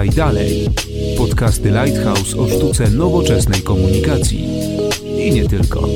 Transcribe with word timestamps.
Podaj 0.00 0.16
dalej. 0.16 0.68
Podcasty 1.18 1.70
Lighthouse 1.70 2.36
o 2.38 2.48
sztuce 2.48 2.90
nowoczesnej 2.90 3.62
komunikacji. 3.62 4.44
I 5.18 5.32
nie 5.32 5.48
tylko. 5.48 5.88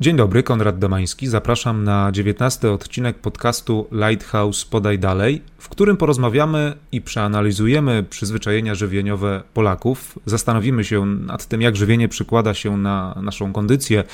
Dzień 0.00 0.16
dobry, 0.16 0.42
Konrad 0.42 0.78
Domański. 0.78 1.26
Zapraszam 1.26 1.84
na 1.84 2.12
19 2.12 2.70
odcinek 2.70 3.18
podcastu 3.18 3.86
Lighthouse 3.92 4.64
Podaj 4.64 4.98
Dalej, 4.98 5.42
w 5.58 5.68
którym 5.68 5.96
porozmawiamy 5.96 6.74
i 6.92 7.00
przeanalizujemy 7.00 8.04
przyzwyczajenia 8.10 8.74
żywieniowe 8.74 9.42
Polaków. 9.54 10.18
Zastanowimy 10.26 10.84
się 10.84 11.06
nad 11.06 11.46
tym, 11.46 11.62
jak 11.62 11.76
żywienie 11.76 12.08
przykłada 12.08 12.54
się 12.54 12.76
na 12.76 13.18
naszą 13.22 13.52
kondycję 13.52 14.04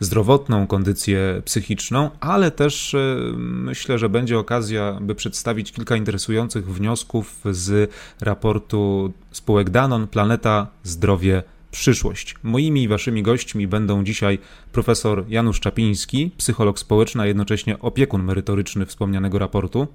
zdrowotną, 0.00 0.66
kondycję 0.66 1.42
psychiczną, 1.44 2.10
ale 2.20 2.50
też 2.50 2.94
e, 2.94 3.16
myślę, 3.38 3.98
że 3.98 4.08
będzie 4.08 4.38
okazja, 4.38 4.98
by 5.00 5.14
przedstawić 5.14 5.72
kilka 5.72 5.96
interesujących 5.96 6.74
wniosków 6.74 7.40
z 7.50 7.90
raportu 8.20 9.12
spółek 9.30 9.70
Danon 9.70 10.06
Planeta 10.06 10.66
Zdrowie 10.82 11.42
przyszłość. 11.78 12.34
Moimi 12.42 12.82
i 12.82 12.88
waszymi 12.88 13.22
gośćmi 13.22 13.66
będą 13.66 14.04
dzisiaj 14.04 14.38
profesor 14.72 15.24
Janusz 15.28 15.60
Czapiński, 15.60 16.30
psycholog 16.36 16.78
społeczny, 16.78 17.22
a 17.22 17.26
jednocześnie 17.26 17.78
opiekun 17.78 18.22
merytoryczny 18.22 18.86
wspomnianego 18.86 19.38
raportu. 19.38 19.86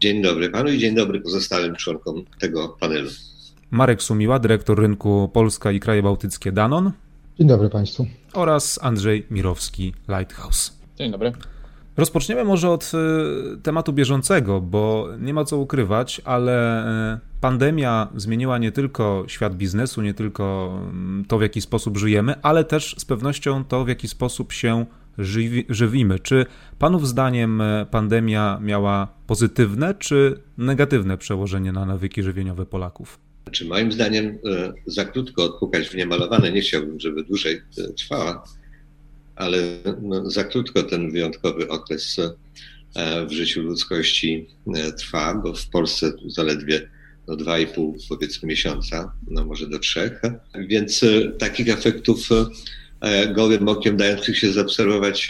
Dzień 0.00 0.22
dobry 0.22 0.50
panu 0.50 0.70
i 0.70 0.78
dzień 0.78 0.94
dobry 0.94 1.20
pozostałym 1.20 1.76
członkom 1.76 2.24
tego 2.40 2.76
panelu. 2.80 3.10
Marek 3.70 4.02
Sumiła, 4.02 4.38
dyrektor 4.38 4.78
rynku 4.78 5.30
Polska 5.32 5.72
i 5.72 5.80
kraje 5.80 6.02
bałtyckie 6.02 6.52
Danon. 6.52 6.92
Dzień 7.38 7.48
dobry 7.48 7.70
państwu. 7.70 8.06
Oraz 8.32 8.78
Andrzej 8.82 9.26
Mirowski, 9.30 9.94
Lighthouse. 10.08 10.72
Dzień 10.98 11.12
dobry. 11.12 11.32
Rozpoczniemy 11.96 12.44
może 12.44 12.70
od 12.70 12.92
y, 13.54 13.62
tematu 13.62 13.92
bieżącego, 13.92 14.60
bo 14.60 15.08
nie 15.20 15.34
ma 15.34 15.44
co 15.44 15.56
ukrywać, 15.58 16.20
ale 16.24 16.84
y, 17.14 17.31
pandemia 17.42 18.08
zmieniła 18.16 18.58
nie 18.58 18.72
tylko 18.72 19.24
świat 19.28 19.56
biznesu, 19.56 20.02
nie 20.02 20.14
tylko 20.14 20.74
mm, 20.82 21.24
to, 21.28 21.38
w 21.38 21.42
jaki 21.42 21.60
sposób 21.60 21.98
żyjemy, 21.98 22.34
ale 22.42 22.64
też 22.64 22.94
z 22.98 23.04
pewnością 23.04 23.64
to, 23.64 23.84
w 23.84 23.88
jaki 23.88 24.08
sposób 24.08 24.52
się 24.52 24.86
żywi, 25.18 25.64
żywimy. 25.68 26.18
Czy 26.18 26.46
Panów 26.78 27.08
zdaniem 27.08 27.60
y, 27.60 27.86
pandemia 27.90 28.58
miała 28.62 29.08
pozytywne 29.26 29.94
czy 29.94 30.40
negatywne 30.58 31.18
przełożenie 31.18 31.72
na 31.72 31.86
nawyki 31.86 32.22
żywieniowe 32.22 32.66
Polaków? 32.66 33.18
Czy 33.50 33.64
moim 33.64 33.92
zdaniem 33.92 34.38
za 34.86 35.04
krótko 35.04 35.44
odpukać 35.44 35.88
w 35.88 35.94
niemalowane, 35.94 36.52
nie 36.52 36.60
chciałbym, 36.60 37.00
żeby 37.00 37.24
dłużej 37.24 37.60
trwała 37.96 38.44
ale 39.36 39.58
no, 40.02 40.30
za 40.30 40.44
krótko 40.44 40.82
ten 40.82 41.10
wyjątkowy 41.10 41.68
okres 41.68 42.18
e, 42.18 43.26
w 43.26 43.32
życiu 43.32 43.62
ludzkości 43.62 44.48
e, 44.74 44.92
trwa, 44.92 45.34
bo 45.34 45.54
w 45.54 45.68
Polsce 45.68 46.12
zaledwie 46.26 46.90
no 47.28 47.36
2,5 47.36 47.92
powiedzmy 48.08 48.48
miesiąca, 48.48 49.12
no 49.30 49.44
może 49.44 49.68
do 49.68 49.78
trzech, 49.78 50.22
więc 50.68 51.02
e, 51.02 51.30
takich 51.38 51.68
efektów 51.68 52.28
gołym 53.34 53.68
okiem 53.68 53.96
dających 53.96 54.38
się 54.38 54.52
zaobserwować 54.52 55.28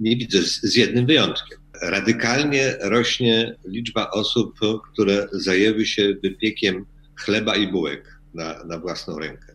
nie 0.00 0.16
widzę, 0.16 0.38
z 0.42 0.76
jednym 0.76 1.06
wyjątkiem. 1.06 1.58
Radykalnie 1.82 2.76
rośnie 2.80 3.56
liczba 3.64 4.10
osób, 4.10 4.58
które 4.92 5.28
zajęły 5.32 5.86
się 5.86 6.14
wypiekiem 6.22 6.86
chleba 7.16 7.56
i 7.56 7.72
bułek 7.72 8.18
na, 8.34 8.64
na 8.64 8.78
własną 8.78 9.18
rękę, 9.18 9.54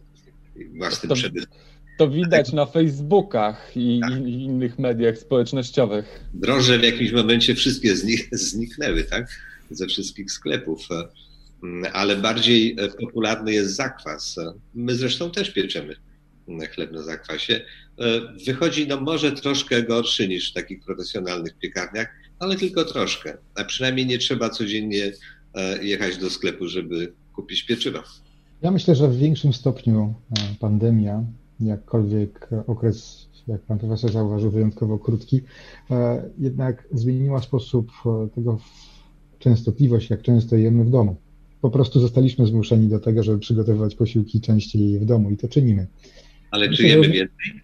własnym 0.78 1.14
przemysłem 1.14 1.60
to 2.00 2.10
widać 2.10 2.54
na 2.54 2.66
Facebookach 2.66 3.72
i, 3.76 4.00
tak. 4.02 4.12
i, 4.12 4.44
innych 4.44 4.80
mediach 4.80 5.18
społecznościowych. 5.18 6.20
Droże 6.34 6.80
w 6.80 6.84
jakimś 6.84 7.12
momencie 7.12 7.56
wszystkie 7.56 7.96
z 7.96 8.04
nich 8.04 8.30
zniknęły, 8.32 9.04
tak? 9.04 9.40
Ze 9.72 9.88
wszystkich 9.88 10.32
sklepów. 10.32 10.88
Ale 11.94 12.16
bardziej 12.16 12.76
popularny 13.00 13.54
jest 13.54 13.76
zakwas. 13.76 14.36
My 14.76 14.96
zresztą 14.96 15.32
też 15.32 15.54
pieczemy 15.54 15.96
chleb 16.76 16.92
na 16.92 17.04
zakwasie. 17.04 17.62
Wychodzi 18.46 18.88
no 18.88 19.02
może 19.02 19.32
troszkę 19.32 19.84
gorszy 19.84 20.28
niż 20.28 20.52
w 20.52 20.54
takich 20.54 20.86
profesjonalnych 20.86 21.58
piekarniach, 21.58 22.08
ale 22.40 22.56
tylko 22.56 22.86
troszkę. 22.86 23.38
A 23.56 23.64
przynajmniej 23.64 24.06
nie 24.06 24.18
trzeba 24.18 24.50
codziennie 24.50 25.12
e, 25.54 25.84
jechać 25.84 26.18
do 26.18 26.30
sklepu, 26.30 26.68
żeby 26.68 27.14
kupić 27.36 27.64
pieczywo. 27.64 28.00
Ja 28.62 28.72
myślę, 28.72 28.96
że 28.96 29.08
w 29.08 29.18
większym 29.18 29.54
stopniu 29.54 30.14
e, 30.32 30.56
pandemia 30.60 31.24
jakkolwiek 31.60 32.50
okres, 32.68 33.28
jak 33.48 33.62
pan 33.62 33.80
profesor 33.80 34.12
zauważył, 34.12 34.52
wyjątkowo 34.52 35.00
krótki, 35.00 35.42
e, 35.92 36.24
jednak 36.40 36.88
zmieniła 36.92 37.42
sposób 37.42 37.92
e, 38.06 38.28
tego 38.36 38.60
częstotliwość, 39.40 40.10
jak 40.10 40.22
często 40.22 40.56
jemy 40.56 40.84
w 40.84 40.90
domu. 40.90 41.16
Po 41.62 41.70
prostu 41.70 42.00
zostaliśmy 42.00 42.46
zmuszeni 42.46 42.88
do 42.88 43.00
tego, 43.00 43.24
żeby 43.24 43.40
przygotowywać 43.40 43.96
posiłki 43.96 44.42
częściej 44.42 45.00
w 45.00 45.06
domu 45.06 45.32
i 45.32 45.38
to 45.38 45.48
czynimy. 45.48 45.88
Ale 46.52 46.70
czy 46.70 46.88
jemy 46.88 47.10
więcej? 47.10 47.62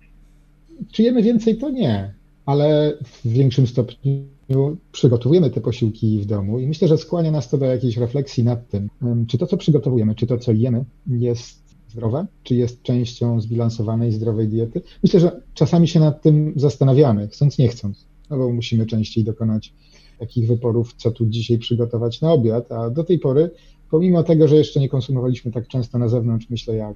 Czy 0.92 1.04
jemy 1.04 1.24
więcej, 1.24 1.58
to 1.58 1.70
nie, 1.70 2.14
ale 2.46 2.98
w 3.04 3.28
większym 3.30 3.68
stopniu 3.68 4.26
przygotowujemy 4.92 5.50
te 5.50 5.62
posiłki 5.62 6.20
w 6.20 6.26
domu 6.26 6.60
i 6.60 6.68
myślę, 6.68 6.88
że 6.88 6.98
skłania 6.98 7.32
nas 7.32 7.50
to 7.50 7.58
do 7.58 7.66
jakiejś 7.66 7.98
refleksji 7.98 8.44
nad 8.44 8.70
tym, 8.70 8.90
czy 9.28 9.38
to, 9.38 9.48
co 9.48 9.58
przygotowujemy, 9.58 10.16
czy 10.16 10.28
to, 10.28 10.38
co 10.38 10.52
jemy, 10.52 10.86
jest 11.08 11.66
zdrowe, 11.90 12.26
czy 12.44 12.56
jest 12.56 12.82
częścią 12.82 13.42
zbilansowanej, 13.42 14.12
zdrowej 14.12 14.48
diety. 14.48 14.82
Myślę, 15.04 15.20
że 15.20 15.42
czasami 15.54 15.88
się 15.88 16.00
nad 16.00 16.22
tym 16.22 16.54
zastanawiamy, 16.56 17.28
chcąc, 17.28 17.58
nie 17.58 17.68
chcąc, 17.68 18.06
no 18.30 18.38
bo 18.38 18.54
musimy 18.54 18.86
częściej 18.86 19.24
dokonać 19.24 19.74
takich 20.20 20.48
wyporów, 20.48 20.94
co 20.94 21.12
tu 21.12 21.26
dzisiaj 21.26 21.58
przygotować 21.58 22.22
na 22.22 22.32
obiad, 22.32 22.72
a 22.72 22.90
do 22.90 23.04
tej 23.04 23.20
pory, 23.20 23.52
pomimo 23.92 24.24
tego, 24.24 24.48
że 24.48 24.56
jeszcze 24.56 24.80
nie 24.80 24.90
konsumowaliśmy 24.90 25.52
tak 25.52 25.68
często 25.68 25.98
na 25.98 26.08
zewnątrz, 26.08 26.50
myślę, 26.50 26.76
jak 26.76 26.96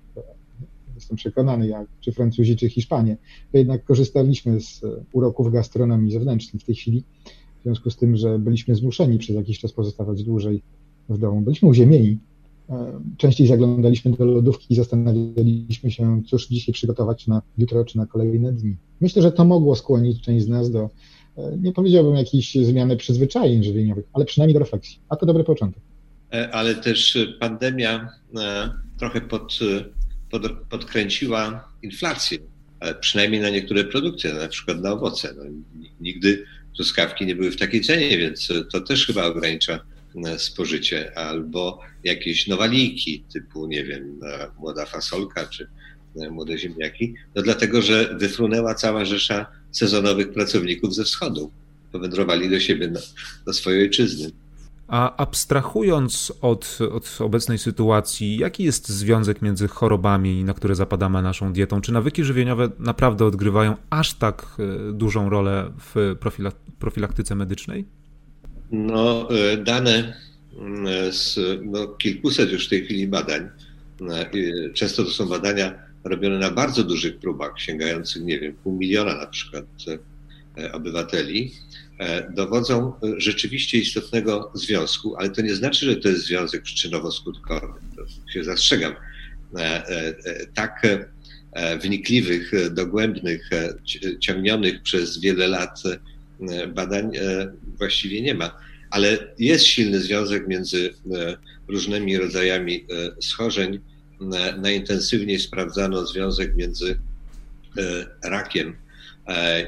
jestem 0.95 1.17
przekonany, 1.17 1.67
jak 1.67 1.87
czy 1.99 2.11
Francuzi, 2.11 2.55
czy 2.55 2.69
Hiszpanie, 2.69 3.17
to 3.51 3.57
jednak 3.57 3.83
korzystaliśmy 3.83 4.61
z 4.61 4.81
uroków 5.13 5.51
gastronomii 5.51 6.11
zewnętrznej 6.11 6.59
w 6.59 6.63
tej 6.63 6.75
chwili, 6.75 7.03
w 7.59 7.63
związku 7.63 7.89
z 7.89 7.97
tym, 7.97 8.17
że 8.17 8.39
byliśmy 8.39 8.75
zmuszeni 8.75 9.17
przez 9.17 9.35
jakiś 9.35 9.59
czas 9.59 9.73
pozostawać 9.73 10.23
dłużej 10.23 10.61
w 11.09 11.17
domu. 11.17 11.41
Byliśmy 11.41 11.69
uziemieni 11.69 12.19
Częściej 13.17 13.47
zaglądaliśmy 13.47 14.11
do 14.11 14.25
lodówki 14.25 14.73
i 14.73 14.75
zastanawialiśmy 14.75 15.91
się, 15.91 16.21
cóż 16.27 16.47
dzisiaj 16.47 16.73
przygotować 16.73 17.27
na 17.27 17.41
jutro 17.57 17.85
czy 17.85 17.97
na 17.97 18.05
kolejne 18.05 18.53
dni. 18.53 18.75
Myślę, 19.01 19.21
że 19.21 19.31
to 19.31 19.45
mogło 19.45 19.75
skłonić 19.75 20.21
część 20.21 20.45
z 20.45 20.49
nas 20.49 20.71
do, 20.71 20.89
e, 21.37 21.57
nie 21.57 21.73
powiedziałbym 21.73 22.15
jakiejś 22.15 22.55
zmiany 22.55 22.97
przyzwyczajeń 22.97 23.63
żywieniowych, 23.63 24.05
ale 24.13 24.25
przynajmniej 24.25 24.53
do 24.53 24.59
refleksji. 24.59 24.99
A 25.09 25.15
to 25.15 25.25
dobry 25.25 25.43
początek. 25.43 25.83
E, 26.33 26.51
ale 26.51 26.75
też 26.75 27.17
pandemia 27.39 28.09
e, 28.37 28.69
trochę 28.99 29.21
pod, 29.21 29.59
pod, 30.31 30.51
podkręciła 30.69 31.73
inflację, 31.81 32.37
przynajmniej 32.99 33.41
na 33.41 33.49
niektóre 33.49 33.83
produkty, 33.83 34.33
na 34.33 34.47
przykład 34.47 34.81
na 34.81 34.91
owoce. 34.91 35.33
No, 35.37 35.43
nigdy 36.01 36.45
truskawki 36.75 37.25
nie 37.25 37.35
były 37.35 37.51
w 37.51 37.57
takiej 37.57 37.81
cenie, 37.81 38.17
więc 38.17 38.47
to 38.71 38.81
też 38.81 39.07
chyba 39.07 39.25
ogranicza 39.25 39.79
spożycie, 40.37 41.17
albo 41.17 41.79
jakieś 42.03 42.47
nowaliki 42.47 43.23
typu, 43.33 43.67
nie 43.67 43.83
wiem, 43.83 44.19
e, 44.23 44.47
młoda 44.59 44.85
fasolka 44.85 45.45
czy 45.45 45.67
młode 46.31 46.57
ziemniaki, 46.57 47.13
no 47.35 47.41
dlatego, 47.41 47.81
że 47.81 48.15
wyfrunęła 48.17 48.75
cała 48.75 49.05
rzesza 49.05 49.45
sezonowych 49.71 50.31
pracowników 50.31 50.95
ze 50.95 51.03
wschodu. 51.03 51.51
Powędrowali 51.91 52.49
do 52.49 52.59
siebie, 52.59 52.91
do 53.45 53.53
swojej 53.53 53.81
ojczyzny. 53.81 54.31
A 54.89 55.15
abstrahując 55.15 56.33
od, 56.41 56.77
od 56.91 57.17
obecnej 57.21 57.57
sytuacji, 57.57 58.37
jaki 58.37 58.63
jest 58.63 58.89
związek 58.89 59.41
między 59.41 59.67
chorobami, 59.67 60.43
na 60.43 60.53
które 60.53 60.75
zapadamy 60.75 61.21
naszą 61.21 61.53
dietą? 61.53 61.81
Czy 61.81 61.91
nawyki 61.91 62.23
żywieniowe 62.23 62.69
naprawdę 62.79 63.25
odgrywają 63.25 63.75
aż 63.89 64.13
tak 64.13 64.57
dużą 64.93 65.29
rolę 65.29 65.71
w 65.79 66.15
profilaktyce 66.79 67.35
medycznej? 67.35 67.85
No, 68.71 69.29
e, 69.29 69.57
dane 69.57 70.13
mm, 70.57 71.11
z 71.11 71.39
no, 71.65 71.87
kilkuset 71.87 72.51
już 72.51 72.67
w 72.67 72.69
tej 72.69 72.85
chwili 72.85 73.07
badań, 73.07 73.49
e, 74.09 74.73
często 74.73 75.03
to 75.03 75.09
są 75.09 75.25
badania 75.25 75.73
robione 76.03 76.39
na 76.39 76.51
bardzo 76.51 76.83
dużych 76.83 77.19
próbach, 77.19 77.51
sięgających, 77.57 78.23
nie 78.23 78.39
wiem, 78.39 78.53
pół 78.63 78.77
miliona 78.77 79.15
na 79.15 79.27
przykład 79.27 79.65
e, 79.87 79.97
obywateli, 80.71 81.51
dowodzą 82.35 82.93
rzeczywiście 83.17 83.77
istotnego 83.77 84.51
związku, 84.53 85.15
ale 85.15 85.29
to 85.29 85.41
nie 85.41 85.55
znaczy, 85.55 85.85
że 85.85 85.95
to 85.95 86.09
jest 86.09 86.25
związek 86.25 86.63
przyczynowo-skutkowy. 86.63 87.73
To 87.95 88.31
się 88.33 88.43
zastrzegam. 88.43 88.93
Tak 90.53 90.87
wnikliwych, 91.81 92.51
dogłębnych, 92.71 93.49
ciągnionych 94.19 94.81
przez 94.81 95.19
wiele 95.19 95.47
lat 95.47 95.83
E, 96.41 96.67
badań 96.67 97.17
e, 97.17 97.51
właściwie 97.77 98.21
nie 98.21 98.33
ma, 98.33 98.57
ale 98.89 99.17
jest 99.39 99.65
silny 99.65 99.99
związek 99.99 100.47
między 100.47 100.93
e, 101.15 101.37
różnymi 101.67 102.17
rodzajami 102.17 102.85
schorzeń. 103.21 103.79
Najintensywniej 104.61 105.39
sprawdzano 105.39 106.05
związek 106.05 106.55
między 106.55 106.99
rakiem 108.23 108.75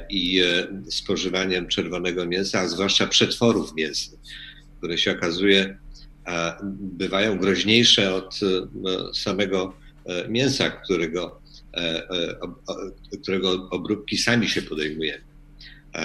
i 0.09 0.41
spożywaniem 0.89 1.67
czerwonego 1.67 2.25
mięsa, 2.25 2.59
a 2.59 2.67
zwłaszcza 2.67 3.07
przetworów 3.07 3.75
mięsnych, 3.75 4.19
które 4.77 4.97
się 4.97 5.11
okazuje 5.11 5.77
bywają 6.73 7.37
groźniejsze 7.37 8.13
od 8.15 8.39
samego 9.13 9.73
mięsa, 10.29 10.69
którego, 10.69 11.41
którego 13.21 13.69
obróbki 13.69 14.17
sami 14.17 14.49
się 14.49 14.61
podejmujemy. 14.61 15.23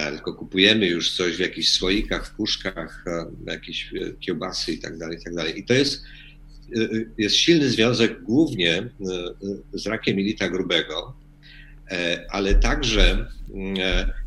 Tylko 0.09 0.33
kupujemy 0.33 0.87
już 0.87 1.15
coś 1.15 1.35
w 1.35 1.39
jakichś 1.39 1.69
słoikach, 1.69 2.27
w 2.27 2.35
puszkach, 2.35 3.05
jakieś 3.45 3.93
kiełbasy 4.19 4.71
i 4.73 4.79
tak 4.79 4.97
dalej, 4.97 5.17
i 5.17 5.23
tak 5.23 5.35
dalej. 5.35 5.59
I 5.59 5.65
to 5.65 5.73
jest 5.73 6.03
jest 7.17 7.35
silny 7.35 7.69
związek 7.69 8.23
głównie 8.23 8.89
z 9.73 9.87
rakiem 9.87 10.19
jelita 10.19 10.49
grubego, 10.49 11.13
e, 11.21 11.26
ale 12.29 12.55
także 12.55 13.25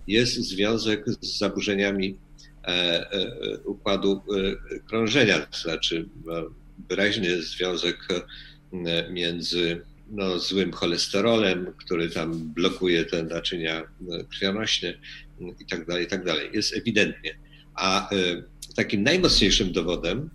jest 0.06 0.34
związek 0.34 1.04
z 1.20 1.38
zaburzeniami 1.38 2.16
e, 2.64 2.66
e, 2.66 3.58
układu 3.64 4.22
krążenia, 4.88 5.38
to 5.38 5.58
znaczy 5.58 6.08
wyraźny 6.88 7.42
związek 7.42 8.08
między 9.10 9.82
no, 10.10 10.38
złym 10.38 10.72
cholesterolem, 10.72 11.72
który 11.78 12.10
tam 12.10 12.52
blokuje 12.54 13.04
te 13.04 13.22
naczynia 13.22 13.82
krwionośne 14.30 14.94
i 15.60 15.66
tak 15.66 15.86
dalej, 15.86 16.04
i 16.04 16.08
tak 16.08 16.24
dalej. 16.24 16.50
Jest 16.52 16.76
ewidentnie. 16.76 17.38
A 17.74 18.10
takim 18.76 19.02
najmocniejszym 19.02 19.72
dowodem 19.72 20.30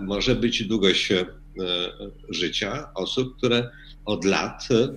może 0.00 0.34
być 0.34 0.64
długość 0.64 1.12
e, 1.12 1.26
życia 2.28 2.94
osób, 2.94 3.36
które 3.36 3.70
od 4.04 4.24
lat 4.24 4.68
e, 4.70 4.88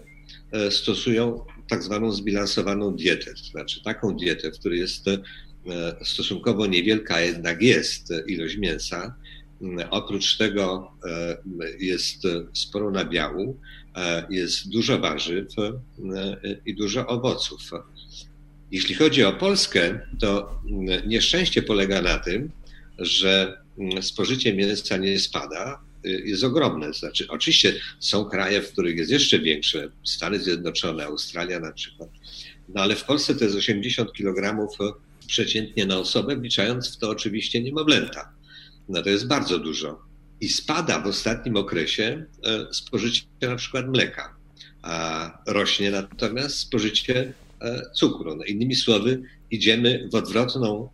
stosują 0.69 1.45
tak 1.69 1.83
zwaną 1.83 2.11
zbilansowaną 2.11 2.95
dietę, 2.95 3.33
to 3.33 3.43
znaczy 3.43 3.83
taką 3.83 4.15
dietę, 4.15 4.51
w 4.51 4.59
której 4.59 4.79
jest 4.79 5.07
e, 5.07 5.17
stosunkowo 6.05 6.67
niewielka, 6.67 7.21
jednak 7.21 7.61
jest 7.61 8.13
ilość 8.27 8.57
mięsa. 8.57 9.15
Oprócz 9.89 10.37
tego 10.37 10.91
jest 11.79 12.23
sporo 12.53 12.91
nabiału, 12.91 13.57
jest 14.29 14.69
dużo 14.69 14.99
warzyw 14.99 15.47
i 16.65 16.75
dużo 16.75 17.07
owoców. 17.07 17.61
Jeśli 18.71 18.95
chodzi 18.95 19.23
o 19.23 19.33
Polskę, 19.33 19.99
to 20.19 20.61
nieszczęście 21.05 21.61
polega 21.61 22.01
na 22.01 22.19
tym, 22.19 22.51
że 22.99 23.63
Mm, 23.77 24.03
spożycie 24.03 24.53
mięsa 24.53 24.97
nie 24.97 25.19
spada, 25.19 25.79
jest 26.03 26.43
ogromne. 26.43 26.93
Znaczy, 26.93 27.25
oczywiście 27.29 27.73
są 27.99 28.25
kraje, 28.25 28.61
w 28.61 28.71
których 28.71 28.97
jest 28.97 29.11
jeszcze 29.11 29.39
większe, 29.39 29.89
Stany 30.03 30.39
Zjednoczone, 30.39 31.05
Australia 31.05 31.59
na 31.59 31.71
przykład, 31.71 32.09
no 32.69 32.81
ale 32.81 32.95
w 32.95 33.03
Polsce 33.03 33.35
to 33.35 33.43
jest 33.43 33.55
80 33.55 34.13
kg 34.13 34.67
przeciętnie 35.27 35.85
na 35.85 35.97
osobę, 35.97 36.35
wliczając 36.35 36.95
w 36.95 36.97
to 36.97 37.09
oczywiście 37.09 37.61
niemowlęta. 37.61 38.33
No 38.89 39.03
to 39.03 39.09
jest 39.09 39.27
bardzo 39.27 39.59
dużo. 39.59 40.01
I 40.41 40.49
spada 40.49 40.99
w 40.99 41.07
ostatnim 41.07 41.55
okresie 41.57 42.25
e, 42.45 42.67
spożycie 42.73 43.23
na 43.41 43.55
przykład 43.55 43.87
mleka, 43.87 44.35
a 44.81 45.31
rośnie 45.47 45.91
natomiast 45.91 46.57
spożycie 46.57 47.33
e, 47.61 47.81
cukru. 47.95 48.35
No 48.35 48.43
innymi 48.43 48.75
słowy, 48.75 49.21
idziemy 49.51 50.09
w 50.11 50.15
odwrotną 50.15 50.89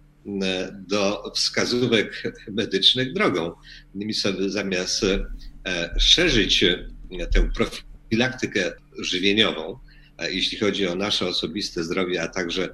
do 0.71 1.31
wskazówek 1.35 2.23
medycznych 2.51 3.13
drogą. 3.13 3.51
Innymi 3.95 4.13
słowy, 4.13 4.49
zamiast 4.49 5.03
e, 5.03 5.95
szerzyć 5.99 6.63
e, 6.63 6.87
tę 7.33 7.49
profilaktykę 7.55 8.71
żywieniową, 8.99 9.79
e, 10.17 10.31
jeśli 10.31 10.57
chodzi 10.57 10.87
o 10.87 10.95
nasze 10.95 11.27
osobiste 11.27 11.83
zdrowie, 11.83 12.21
a 12.21 12.27
także 12.27 12.69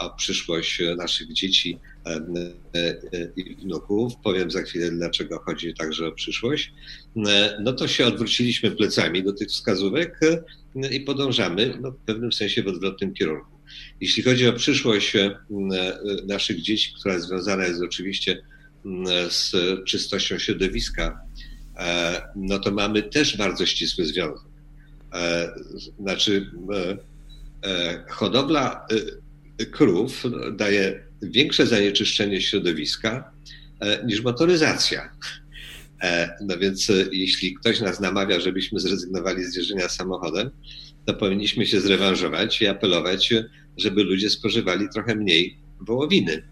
o 0.00 0.10
przyszłość 0.10 0.82
naszych 0.96 1.32
dzieci 1.32 1.78
i 3.36 3.54
wnuków. 3.54 4.12
Powiem 4.24 4.50
za 4.50 4.62
chwilę, 4.62 4.90
dlaczego 4.90 5.38
chodzi 5.38 5.74
także 5.74 6.06
o 6.06 6.12
przyszłość. 6.12 6.72
No 7.60 7.72
to 7.72 7.88
się 7.88 8.06
odwróciliśmy 8.06 8.70
plecami 8.70 9.22
do 9.22 9.32
tych 9.32 9.48
wskazówek 9.48 10.20
i 10.90 11.00
podążamy 11.00 11.78
no, 11.80 11.90
w 11.90 11.96
pewnym 11.96 12.32
sensie 12.32 12.62
w 12.62 12.68
odwrotnym 12.68 13.14
kierunku. 13.14 13.51
Jeśli 14.00 14.22
chodzi 14.22 14.48
o 14.48 14.52
przyszłość 14.52 15.16
e, 15.16 15.38
naszych 16.26 16.62
dzieci, 16.62 16.92
która 17.00 17.18
związana 17.18 17.64
jest 17.64 17.82
oczywiście 17.82 18.42
z 19.28 19.52
czystością 19.86 20.38
środowiska, 20.38 21.20
e, 21.76 22.22
no 22.36 22.58
to 22.58 22.70
mamy 22.70 23.02
też 23.02 23.36
bardzo 23.36 23.66
ścisły 23.66 24.04
związek. 24.04 24.48
E, 25.14 25.54
znaczy, 26.00 26.50
hodowla 28.08 28.86
krów 29.70 30.24
daje 30.52 31.04
większe 31.22 31.66
zanieczyszczenie 31.66 32.40
środowiska 32.40 33.32
niż 34.04 34.22
motoryzacja. 34.22 35.12
No 36.40 36.58
więc 36.58 36.92
jeśli 37.12 37.54
ktoś 37.54 37.80
nas 37.80 38.00
namawia, 38.00 38.40
żebyśmy 38.40 38.80
zrezygnowali 38.80 39.44
z 39.44 39.56
jeżdżenia 39.56 39.88
samochodem, 39.88 40.50
to 41.06 41.14
powinniśmy 41.14 41.66
się 41.66 41.80
zrewanżować 41.80 42.62
i 42.62 42.66
apelować, 42.66 43.32
żeby 43.76 44.04
ludzie 44.04 44.30
spożywali 44.30 44.88
trochę 44.94 45.14
mniej 45.14 45.58
wołowiny, 45.80 46.42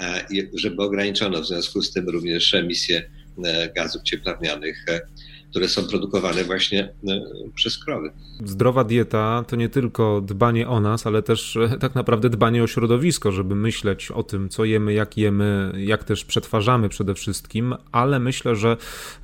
e, 0.00 0.26
żeby 0.54 0.82
ograniczono 0.82 1.40
w 1.40 1.46
związku 1.46 1.82
z 1.82 1.92
tym 1.92 2.08
również 2.08 2.54
emisję 2.54 3.10
e, 3.44 3.72
gazów 3.76 4.02
cieplarnianych 4.02 4.84
e, 4.88 5.00
które 5.50 5.68
są 5.68 5.88
produkowane 5.88 6.44
właśnie 6.44 6.94
e, 7.08 7.20
przez 7.54 7.84
krowy. 7.84 8.10
Zdrowa 8.44 8.84
dieta 8.84 9.44
to 9.48 9.56
nie 9.56 9.68
tylko 9.68 10.20
dbanie 10.20 10.68
o 10.68 10.80
nas, 10.80 11.06
ale 11.06 11.22
też 11.22 11.56
e, 11.56 11.78
tak 11.80 11.94
naprawdę 11.94 12.30
dbanie 12.30 12.62
o 12.62 12.66
środowisko, 12.66 13.32
żeby 13.32 13.54
myśleć 13.54 14.10
o 14.10 14.22
tym, 14.22 14.48
co 14.48 14.64
jemy, 14.64 14.92
jak 14.92 15.16
jemy, 15.16 15.72
jak 15.76 16.04
też 16.04 16.24
przetwarzamy 16.24 16.88
przede 16.88 17.14
wszystkim, 17.14 17.74
ale 17.92 18.18
myślę, 18.18 18.56
że 18.56 18.76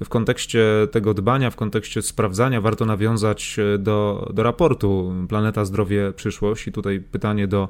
w 0.04 0.08
kontekście 0.08 0.64
tego 0.90 1.14
dbania, 1.14 1.50
w 1.50 1.56
kontekście 1.56 2.02
sprawdzania 2.02 2.60
warto 2.60 2.86
nawiązać 2.86 3.56
e, 3.58 3.78
do, 3.78 4.30
do 4.34 4.42
raportu 4.42 5.12
Planeta 5.28 5.64
Zdrowie 5.64 6.12
Przyszłość 6.16 6.66
i 6.66 6.72
tutaj 6.72 7.00
pytanie 7.00 7.48
do 7.48 7.68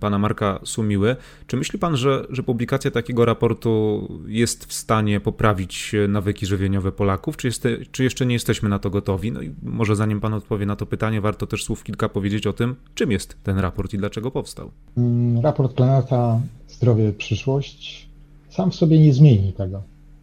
pana 0.00 0.18
Marka 0.18 0.60
Sumiły. 0.64 1.16
Czy 1.46 1.56
myśli 1.56 1.78
pan, 1.78 1.96
że, 1.96 2.26
że 2.30 2.42
publikacja 2.42 2.90
takiego 2.90 3.24
raportu 3.24 4.08
jest 4.26 4.64
w 4.64 4.72
stanie 4.72 5.20
poprawić 5.20 5.92
nawyki 6.08 6.46
żywieniowe 6.46 6.92
Polaków, 6.92 7.36
czy 7.36 7.46
jest 7.46 7.63
czy 7.90 8.04
jeszcze 8.04 8.26
nie 8.26 8.32
jesteśmy 8.32 8.68
na 8.68 8.78
to 8.78 8.90
gotowi? 8.90 9.32
No 9.32 9.42
i 9.42 9.54
może 9.62 9.96
zanim 9.96 10.20
Pan 10.20 10.34
odpowie 10.34 10.66
na 10.66 10.76
to 10.76 10.86
pytanie, 10.86 11.20
warto 11.20 11.46
też 11.46 11.64
słów 11.64 11.84
kilka 11.84 12.08
powiedzieć 12.08 12.46
o 12.46 12.52
tym, 12.52 12.76
czym 12.94 13.10
jest 13.10 13.36
ten 13.42 13.58
raport 13.58 13.94
i 13.94 13.98
dlaczego 13.98 14.30
powstał. 14.30 14.70
Mm, 14.96 15.42
raport 15.42 15.72
Planeta 15.74 16.40
Zdrowie 16.68 17.12
Przyszłość 17.12 18.08
sam 18.54 18.70
w 18.70 18.74
sobie 18.74 18.98
nie 18.98 19.14
zmieni 19.14 19.52
tego. 19.52 19.82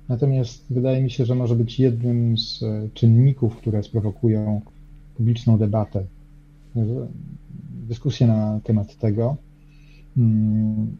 Natomiast 0.10 0.66
wydaje 0.70 1.04
mi 1.04 1.12
się, 1.12 1.26
że 1.26 1.36
może 1.36 1.56
być 1.56 1.80
jednym 1.80 2.38
z 2.38 2.64
e, 2.64 2.90
czynników, 2.94 3.58
które 3.58 3.84
sprowokują 3.84 4.62
publiczną 5.18 5.58
debatę, 5.58 6.04
dyskusję 7.88 8.28
na 8.28 8.60
temat 8.64 8.96
tego, 8.96 9.36
mm, 10.18 10.98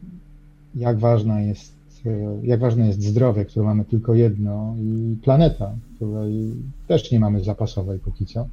jak 0.74 0.98
ważna 0.98 1.40
jest 1.40 1.72
jak 2.42 2.60
ważne 2.60 2.86
jest 2.86 3.02
zdrowie, 3.02 3.44
które 3.44 3.64
mamy 3.64 3.84
tylko 3.84 4.14
jedno, 4.14 4.74
i 4.78 5.16
planeta, 5.22 5.74
której 5.96 6.54
też 6.86 7.12
nie 7.12 7.20
mamy 7.20 7.44
zapasowej 7.44 7.98
póki 7.98 8.26
co, 8.26 8.46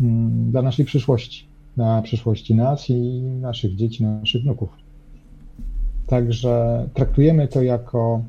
mm, 0.00 0.50
dla 0.50 0.62
naszej 0.62 0.84
przyszłości, 0.84 1.46
dla 1.76 2.02
przyszłości 2.02 2.54
nas 2.54 2.90
i 2.90 3.22
naszych 3.22 3.76
dzieci, 3.76 4.04
naszych 4.04 4.42
wnuków. 4.42 4.68
Także 6.06 6.88
traktujemy 6.94 7.48
to 7.48 7.62
jako 7.62 8.22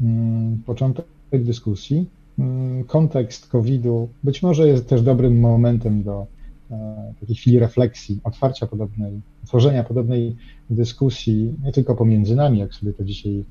mm, 0.00 0.62
początek 0.66 1.06
dyskusji. 1.32 2.06
Mm, 2.38 2.84
kontekst 2.84 3.48
COVID-u 3.48 4.08
być 4.24 4.42
może 4.42 4.68
jest 4.68 4.88
też 4.88 5.02
dobrym 5.02 5.40
momentem 5.40 6.02
do 6.02 6.26
e, 6.70 7.14
takiej 7.20 7.36
chwili 7.36 7.58
refleksji, 7.58 8.20
otwarcia 8.24 8.66
podobnej, 8.66 9.20
tworzenia 9.46 9.84
podobnej 9.84 10.36
dyskusji, 10.70 11.54
nie 11.64 11.72
tylko 11.72 11.94
pomiędzy 11.94 12.36
nami, 12.36 12.58
jak 12.58 12.74
sobie 12.74 12.92
to 12.92 13.04
dzisiaj 13.04 13.44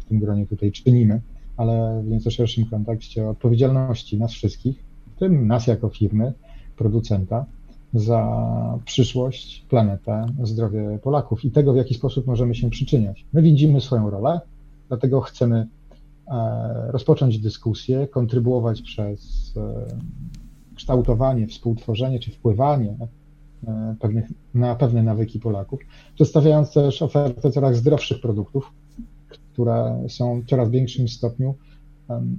w 0.00 0.04
tym 0.04 0.18
gronie 0.20 0.46
tutaj 0.46 0.72
czynimy, 0.72 1.20
ale 1.56 2.02
w 2.04 2.08
nieco 2.08 2.30
szerszym 2.30 2.64
kontekście 2.64 3.28
odpowiedzialności 3.28 4.18
nas 4.18 4.32
wszystkich, 4.32 4.84
w 5.16 5.18
tym 5.18 5.46
nas 5.46 5.66
jako 5.66 5.88
firmy, 5.88 6.32
producenta, 6.76 7.46
za 7.94 8.78
przyszłość, 8.84 9.66
planetę, 9.68 10.26
zdrowie 10.42 10.98
Polaków 11.02 11.44
i 11.44 11.50
tego, 11.50 11.72
w 11.72 11.76
jaki 11.76 11.94
sposób 11.94 12.26
możemy 12.26 12.54
się 12.54 12.70
przyczyniać. 12.70 13.26
My 13.32 13.42
widzimy 13.42 13.80
swoją 13.80 14.10
rolę, 14.10 14.40
dlatego 14.88 15.20
chcemy 15.20 15.66
e, 16.28 16.92
rozpocząć 16.92 17.38
dyskusję, 17.38 18.06
kontrybuować 18.06 18.82
przez 18.82 19.52
e, 19.56 19.86
kształtowanie, 20.74 21.46
współtworzenie 21.46 22.20
czy 22.20 22.30
wpływanie 22.30 22.96
e, 23.66 23.94
pewnych, 24.00 24.28
na 24.54 24.74
pewne 24.74 25.02
nawyki 25.02 25.40
Polaków, 25.40 25.80
przedstawiając 26.14 26.72
też 26.72 27.02
ofertę 27.02 27.50
coraz 27.50 27.76
zdrowszych 27.76 28.20
produktów, 28.20 28.72
które 29.58 30.04
są 30.08 30.40
w 30.40 30.46
coraz 30.46 30.70
większym 30.70 31.08
stopniu 31.08 31.54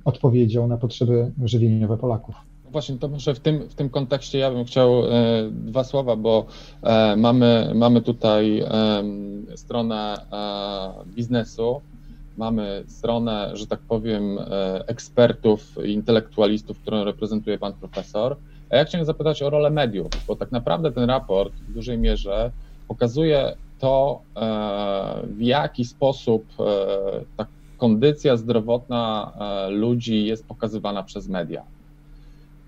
odpowiedzią 0.05 0.67
na 0.67 0.77
potrzeby 0.77 1.31
żywieniowe 1.45 1.97
Polaków. 1.97 2.35
Właśnie, 2.71 2.97
to 2.97 3.07
może 3.07 3.35
w 3.35 3.39
tym, 3.39 3.69
w 3.69 3.75
tym 3.75 3.89
kontekście 3.89 4.38
ja 4.38 4.51
bym 4.51 4.65
chciał 4.65 5.05
e, 5.05 5.09
dwa 5.51 5.83
słowa, 5.83 6.15
bo 6.15 6.45
e, 6.83 7.15
mamy, 7.15 7.71
mamy 7.75 8.01
tutaj 8.01 8.59
e, 8.59 8.67
stronę 9.55 10.17
biznesu, 11.15 11.81
mamy 12.38 12.83
stronę, 12.88 13.51
że 13.53 13.67
tak 13.67 13.79
powiem, 13.79 14.38
e, 14.39 14.83
ekspertów, 14.88 15.75
intelektualistów, 15.85 16.79
którą 16.79 17.03
reprezentuje 17.03 17.57
pan 17.57 17.73
profesor. 17.73 18.38
A 18.69 18.75
ja 18.75 18.85
chciałem 18.85 19.05
zapytać 19.05 19.43
o 19.43 19.49
rolę 19.49 19.69
mediów, 19.69 20.07
bo 20.27 20.35
tak 20.35 20.51
naprawdę 20.51 20.91
ten 20.91 21.03
raport 21.03 21.53
w 21.53 21.73
dużej 21.73 21.97
mierze 21.97 22.51
pokazuje 22.88 23.55
to, 23.79 24.21
e, 24.36 25.27
w 25.27 25.41
jaki 25.41 25.86
sposób 25.86 26.45
ta 27.38 27.45
kondycja 27.77 28.38
zdrowotna 28.38 29.33
ludzi 29.69 30.25
jest 30.25 30.48
pokazywana 30.48 31.03
przez 31.03 31.27
media. 31.27 31.63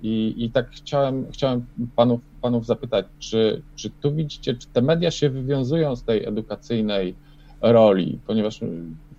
I, 0.04 0.34
i 0.38 0.52
tak 0.52 0.70
chciałem, 0.70 1.26
chciałem 1.32 1.66
panów, 1.96 2.22
panów 2.42 2.66
zapytać, 2.66 3.06
czy, 3.20 3.62
czy 3.76 3.90
tu 3.90 4.16
widzicie, 4.16 4.56
czy 4.56 4.68
te 4.68 4.82
media 4.82 5.12
się 5.12 5.30
wywiązują 5.30 5.96
z 5.96 6.04
tej 6.04 6.26
edukacyjnej 6.26 7.16
roli, 7.62 8.20
ponieważ 8.28 8.60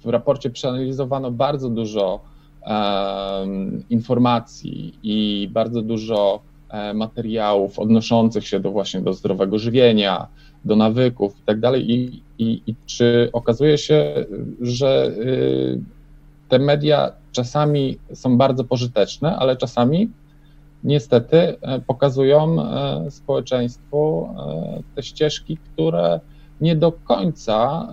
w 0.05 0.09
raporcie 0.09 0.51
przeanalizowano 0.51 1.31
bardzo 1.31 1.69
dużo 1.69 2.21
um, 2.67 3.85
informacji 3.91 4.95
i 5.03 5.49
bardzo 5.53 5.83
dużo 5.83 6.41
materiałów 6.95 7.79
odnoszących 7.79 8.47
się 8.47 8.61
do 8.61 8.71
właśnie 8.71 9.01
do 9.01 9.13
zdrowego 9.13 9.59
żywienia, 9.59 10.27
do 10.65 10.77
nawyków 10.77 11.39
i 11.39 11.43
tak 11.47 11.61
dalej. 11.61 11.91
I, 11.93 12.23
i 12.39 12.75
czy 12.87 13.31
okazuje 13.33 13.79
się, 13.79 14.27
że 14.61 15.13
y, 15.19 15.81
te 16.49 16.59
media 16.59 17.13
czasami 17.33 17.99
są 18.15 18.39
bardzo 18.39 18.65
pożyteczne, 18.65 19.37
ale 19.37 19.57
czasami 19.57 20.11
niestety 20.85 21.37
e, 21.37 21.81
pokazują 21.87 22.63
e, 22.63 23.11
społeczeństwu 23.11 24.29
e, 24.29 24.83
te 24.95 25.03
ścieżki, 25.03 25.57
które 25.57 26.21
nie 26.61 26.77
do 26.77 26.93
końca 26.93 27.89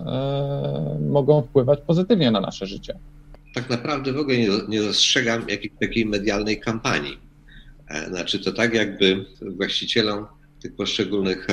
mogą 1.08 1.42
wpływać 1.42 1.80
pozytywnie 1.86 2.30
na 2.30 2.40
nasze 2.40 2.66
życie. 2.66 2.98
Tak 3.54 3.70
naprawdę 3.70 4.12
w 4.12 4.18
ogóle 4.18 4.38
nie, 4.38 4.48
nie 4.68 4.82
dostrzegam 4.82 5.48
jakiejś 5.48 5.72
takiej 5.80 6.06
medialnej 6.06 6.60
kampanii. 6.60 7.18
Znaczy 8.08 8.38
to 8.38 8.52
tak 8.52 8.74
jakby 8.74 9.24
właścicielom 9.56 10.26
tych 10.62 10.76
poszczególnych 10.76 11.46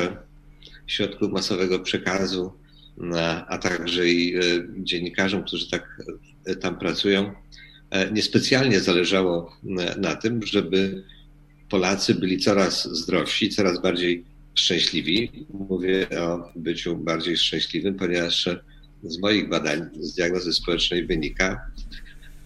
środków 0.88 1.32
masowego 1.32 1.80
przekazu, 1.80 2.54
a 3.48 3.58
także 3.58 4.10
i 4.10 4.40
dziennikarzom, 4.78 5.44
którzy 5.44 5.70
tak 5.70 6.02
tam 6.62 6.80
pracują, 6.80 7.34
niespecjalnie 8.12 8.80
zależało 8.80 9.58
na 9.98 10.16
tym, 10.16 10.46
żeby 10.46 11.04
Polacy 11.70 12.16
byli 12.16 12.38
coraz 12.38 12.98
zdrowsi, 12.98 13.50
coraz 13.50 13.82
bardziej 13.82 14.26
szczęśliwi. 14.56 15.46
Mówię 15.70 16.08
o 16.20 16.52
byciu 16.56 16.98
bardziej 16.98 17.38
szczęśliwym, 17.38 17.96
ponieważ 17.96 18.50
z 19.04 19.20
moich 19.20 19.50
badań, 19.50 19.90
z 20.00 20.16
diagnozy 20.16 20.54
społecznej 20.54 21.06
wynika, 21.06 21.72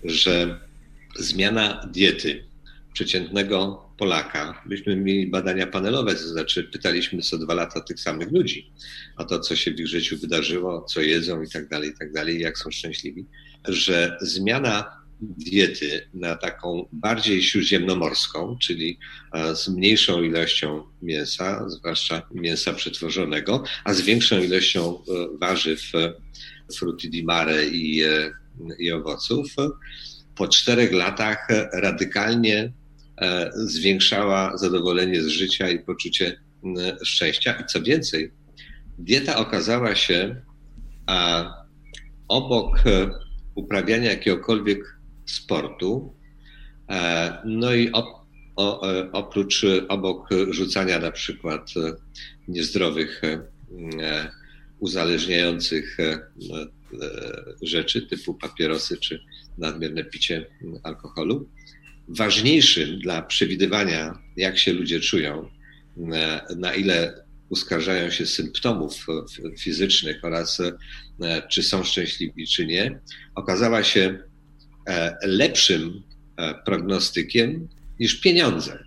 że 0.03 0.59
zmiana 1.19 1.89
diety 1.93 2.43
przeciętnego 2.93 3.85
Polaka, 4.01 4.63
myśmy 4.65 4.95
mieli 4.95 5.27
badania 5.27 5.67
panelowe, 5.67 6.15
to 6.15 6.27
znaczy 6.27 6.63
pytaliśmy 6.63 7.21
co 7.21 7.37
dwa 7.37 7.53
lata 7.53 7.81
tych 7.81 7.99
samych 7.99 8.31
ludzi 8.31 8.71
o 9.17 9.25
to, 9.25 9.39
co 9.39 9.55
się 9.55 9.71
w 9.71 9.79
ich 9.79 9.87
życiu 9.87 10.17
wydarzyło, 10.17 10.81
co 10.81 11.01
jedzą 11.01 11.41
i 11.41 11.49
tak 11.49 11.67
dalej, 11.67 11.89
i 11.89 11.93
tak 11.99 12.11
dalej, 12.11 12.39
jak 12.39 12.57
są 12.57 12.71
szczęśliwi, 12.71 13.25
że 13.67 14.17
zmiana 14.21 15.01
diety 15.21 16.09
na 16.13 16.35
taką 16.35 16.87
bardziej 16.91 17.43
śródziemnomorską, 17.43 18.57
czyli 18.61 18.99
e, 19.33 19.55
z 19.55 19.67
mniejszą 19.67 20.23
ilością 20.23 20.83
mięsa, 21.01 21.69
zwłaszcza 21.69 22.21
mięsa 22.31 22.73
przetworzonego, 22.73 23.63
a 23.83 23.93
z 23.93 24.01
większą 24.01 24.43
ilością 24.43 24.95
e, 24.95 25.37
warzyw, 25.37 25.95
e, 25.95 26.13
frutti 26.77 27.09
di 27.09 27.23
mare 27.23 27.65
i, 27.65 28.03
i 28.79 28.91
owoców, 28.91 29.47
po 30.35 30.47
czterech 30.47 30.91
latach 30.91 31.47
radykalnie 31.73 32.73
zwiększała 33.53 34.57
zadowolenie 34.57 35.23
z 35.23 35.27
życia 35.27 35.69
i 35.69 35.79
poczucie 35.79 36.41
szczęścia. 37.03 37.53
I 37.61 37.65
co 37.65 37.81
więcej, 37.81 38.31
dieta 38.97 39.35
okazała 39.35 39.95
się 39.95 40.35
a 41.05 41.45
obok 42.27 42.83
uprawiania 43.55 44.09
jakiegokolwiek 44.09 44.99
sportu. 45.25 46.15
E, 46.89 47.37
no 47.45 47.73
i 47.73 47.91
o, 47.91 48.25
o, 48.55 48.91
e, 48.91 49.11
oprócz, 49.11 49.65
obok 49.87 50.29
rzucania 50.49 50.99
na 50.99 51.11
przykład 51.11 51.71
e, 51.77 51.93
niezdrowych, 52.47 53.21
uzależniających 54.79 55.97
rzeczy 57.61 58.01
typu 58.01 58.33
papierosy 58.33 58.97
czy 58.97 59.19
nadmierne 59.57 60.03
picie 60.03 60.45
alkoholu, 60.83 61.49
ważniejszym 62.17 62.99
dla 62.99 63.21
przewidywania, 63.21 64.19
jak 64.37 64.57
się 64.57 64.73
ludzie 64.73 64.99
czują, 64.99 65.49
na 66.57 66.75
ile 66.75 67.25
uskarżają 67.49 68.09
się 68.09 68.25
symptomów 68.25 69.07
fizycznych 69.59 70.25
oraz 70.25 70.61
czy 71.49 71.63
są 71.63 71.83
szczęśliwi, 71.83 72.47
czy 72.47 72.65
nie, 72.65 72.99
okazała 73.35 73.83
się 73.83 74.19
E, 74.87 75.17
lepszym 75.23 76.03
e, 76.37 76.53
prognostykiem 76.65 77.67
niż 77.99 78.21
pieniądze. 78.21 78.83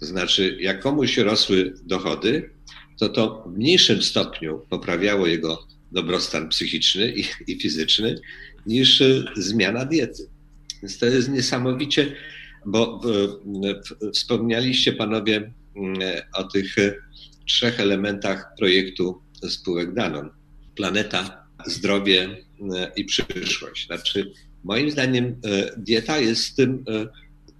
To 0.00 0.06
znaczy, 0.06 0.56
jak 0.60 0.80
komuś 0.80 1.18
rosły 1.18 1.74
dochody, 1.84 2.50
to 2.98 3.08
to 3.08 3.44
w 3.46 3.58
mniejszym 3.58 4.02
stopniu 4.02 4.62
poprawiało 4.70 5.26
jego 5.26 5.66
dobrostan 5.92 6.48
psychiczny 6.48 7.14
i, 7.16 7.24
i 7.46 7.60
fizyczny 7.60 8.20
niż 8.66 9.00
e, 9.00 9.24
zmiana 9.36 9.84
diety. 9.84 10.28
Więc 10.82 10.98
to 10.98 11.06
jest 11.06 11.28
niesamowicie, 11.28 12.16
bo 12.66 13.00
wspomnialiście 14.14 14.92
panowie 14.92 15.52
o 16.34 16.44
tych 16.44 16.76
trzech 17.46 17.80
elementach 17.80 18.54
projektu 18.58 19.22
spółek 19.48 19.94
Danon. 19.94 20.30
Planeta, 20.74 21.46
zdrowie 21.66 22.36
i 22.96 23.04
przyszłość. 23.04 23.86
Znaczy, 23.86 24.32
Moim 24.64 24.90
zdaniem 24.90 25.24
e, 25.24 25.70
dieta 25.76 26.18
jest 26.18 26.56
tym 26.56 26.84
e, 26.88 27.06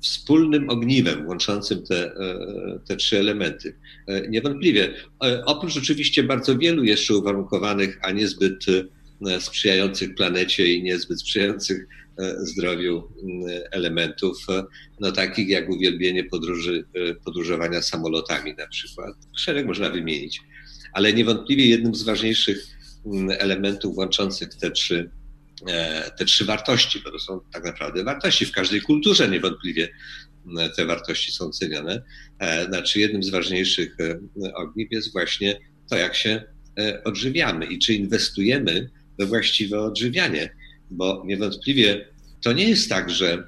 wspólnym 0.02 0.70
ogniwem 0.70 1.26
łączącym 1.26 1.82
te, 1.82 2.14
e, 2.14 2.78
te 2.88 2.96
trzy 2.96 3.18
elementy. 3.18 3.76
Niewątpliwie. 4.28 4.94
Oprócz 5.44 5.76
oczywiście 5.76 6.22
bardzo 6.22 6.58
wielu 6.58 6.84
jeszcze 6.84 7.14
uwarunkowanych, 7.14 7.98
a 8.02 8.10
niezbyt 8.10 8.64
sprzyjających 9.40 10.14
planecie 10.14 10.74
i 10.74 10.82
niezbyt 10.82 11.20
sprzyjających 11.20 11.86
zdrowiu 12.38 13.08
elementów, 13.70 14.46
no 15.00 15.12
takich 15.12 15.48
jak 15.48 15.70
uwielbienie 15.70 16.24
podróży, 16.24 16.84
podróżowania 17.24 17.82
samolotami 17.82 18.54
na 18.58 18.66
przykład. 18.66 19.14
Szereg 19.36 19.66
można 19.66 19.90
wymienić, 19.90 20.40
ale 20.92 21.12
niewątpliwie 21.12 21.66
jednym 21.66 21.94
z 21.94 22.02
ważniejszych 22.02 22.66
elementów 23.38 23.96
łączących 23.96 24.48
te 24.54 24.70
trzy 24.70 25.10
E, 25.68 26.10
te 26.18 26.24
trzy 26.24 26.44
wartości, 26.44 27.00
bo 27.04 27.10
to 27.10 27.18
są 27.18 27.40
tak 27.52 27.64
naprawdę 27.64 28.04
wartości. 28.04 28.46
W 28.46 28.52
każdej 28.52 28.80
kulturze 28.80 29.28
niewątpliwie 29.28 29.88
e, 30.58 30.70
te 30.70 30.86
wartości 30.86 31.32
są 31.32 31.50
cenione. 31.50 32.02
E, 32.38 32.64
znaczy, 32.64 33.00
jednym 33.00 33.22
z 33.22 33.30
ważniejszych 33.30 33.96
ogniw 34.54 34.88
jest 34.90 35.12
właśnie 35.12 35.60
to, 35.90 35.96
jak 35.96 36.14
się 36.14 36.42
odżywiamy 37.04 37.66
i 37.66 37.78
czy 37.78 37.94
inwestujemy 37.94 38.90
we 39.18 39.26
właściwe 39.26 39.80
odżywianie, 39.80 40.56
bo 40.94 41.22
niewątpliwie 41.26 42.08
to 42.42 42.52
nie 42.52 42.68
jest 42.68 42.88
tak, 42.88 43.10
że 43.10 43.44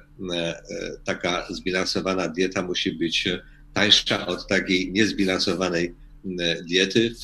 taka 1.03 1.47
zbilansowana 1.49 2.27
dieta 2.27 2.61
musi 2.61 2.91
być 2.91 3.29
tańsza 3.73 4.27
od 4.27 4.47
takiej 4.47 4.91
niezbilansowanej 4.91 5.95
diety, 6.69 7.09
w, 7.09 7.23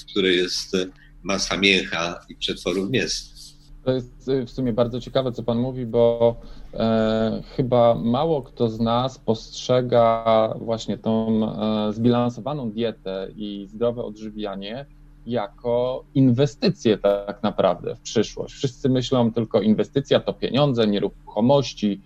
w 0.00 0.04
której 0.04 0.36
jest 0.36 0.76
masa 1.22 1.56
mięcha 1.56 2.20
i 2.28 2.36
przetworów 2.36 2.90
mięsnych. 2.90 3.34
To 3.84 3.92
jest 3.92 4.28
y, 4.28 4.44
w 4.46 4.50
sumie 4.50 4.72
bardzo 4.72 5.00
ciekawe, 5.00 5.32
co 5.32 5.42
Pan 5.42 5.58
mówi, 5.58 5.86
bo 5.86 6.36
e, 6.74 7.42
chyba 7.56 7.94
mało 7.94 8.42
kto 8.42 8.68
z 8.68 8.80
nas 8.80 9.18
postrzega 9.18 10.54
właśnie 10.60 10.98
tą 10.98 11.40
e, 11.88 11.92
zbilansowaną 11.92 12.70
dietę 12.70 13.28
i 13.36 13.66
zdrowe 13.68 14.02
odżywianie 14.02 14.86
jako 15.26 16.04
inwestycje 16.14 16.98
tak 16.98 17.42
naprawdę 17.42 17.96
w 17.96 18.00
przyszłość. 18.00 18.54
Wszyscy 18.54 18.88
myślą 18.88 19.32
tylko 19.32 19.60
inwestycja 19.60 20.20
to 20.20 20.32
pieniądze, 20.32 20.86
nieruchomości, 20.86 22.00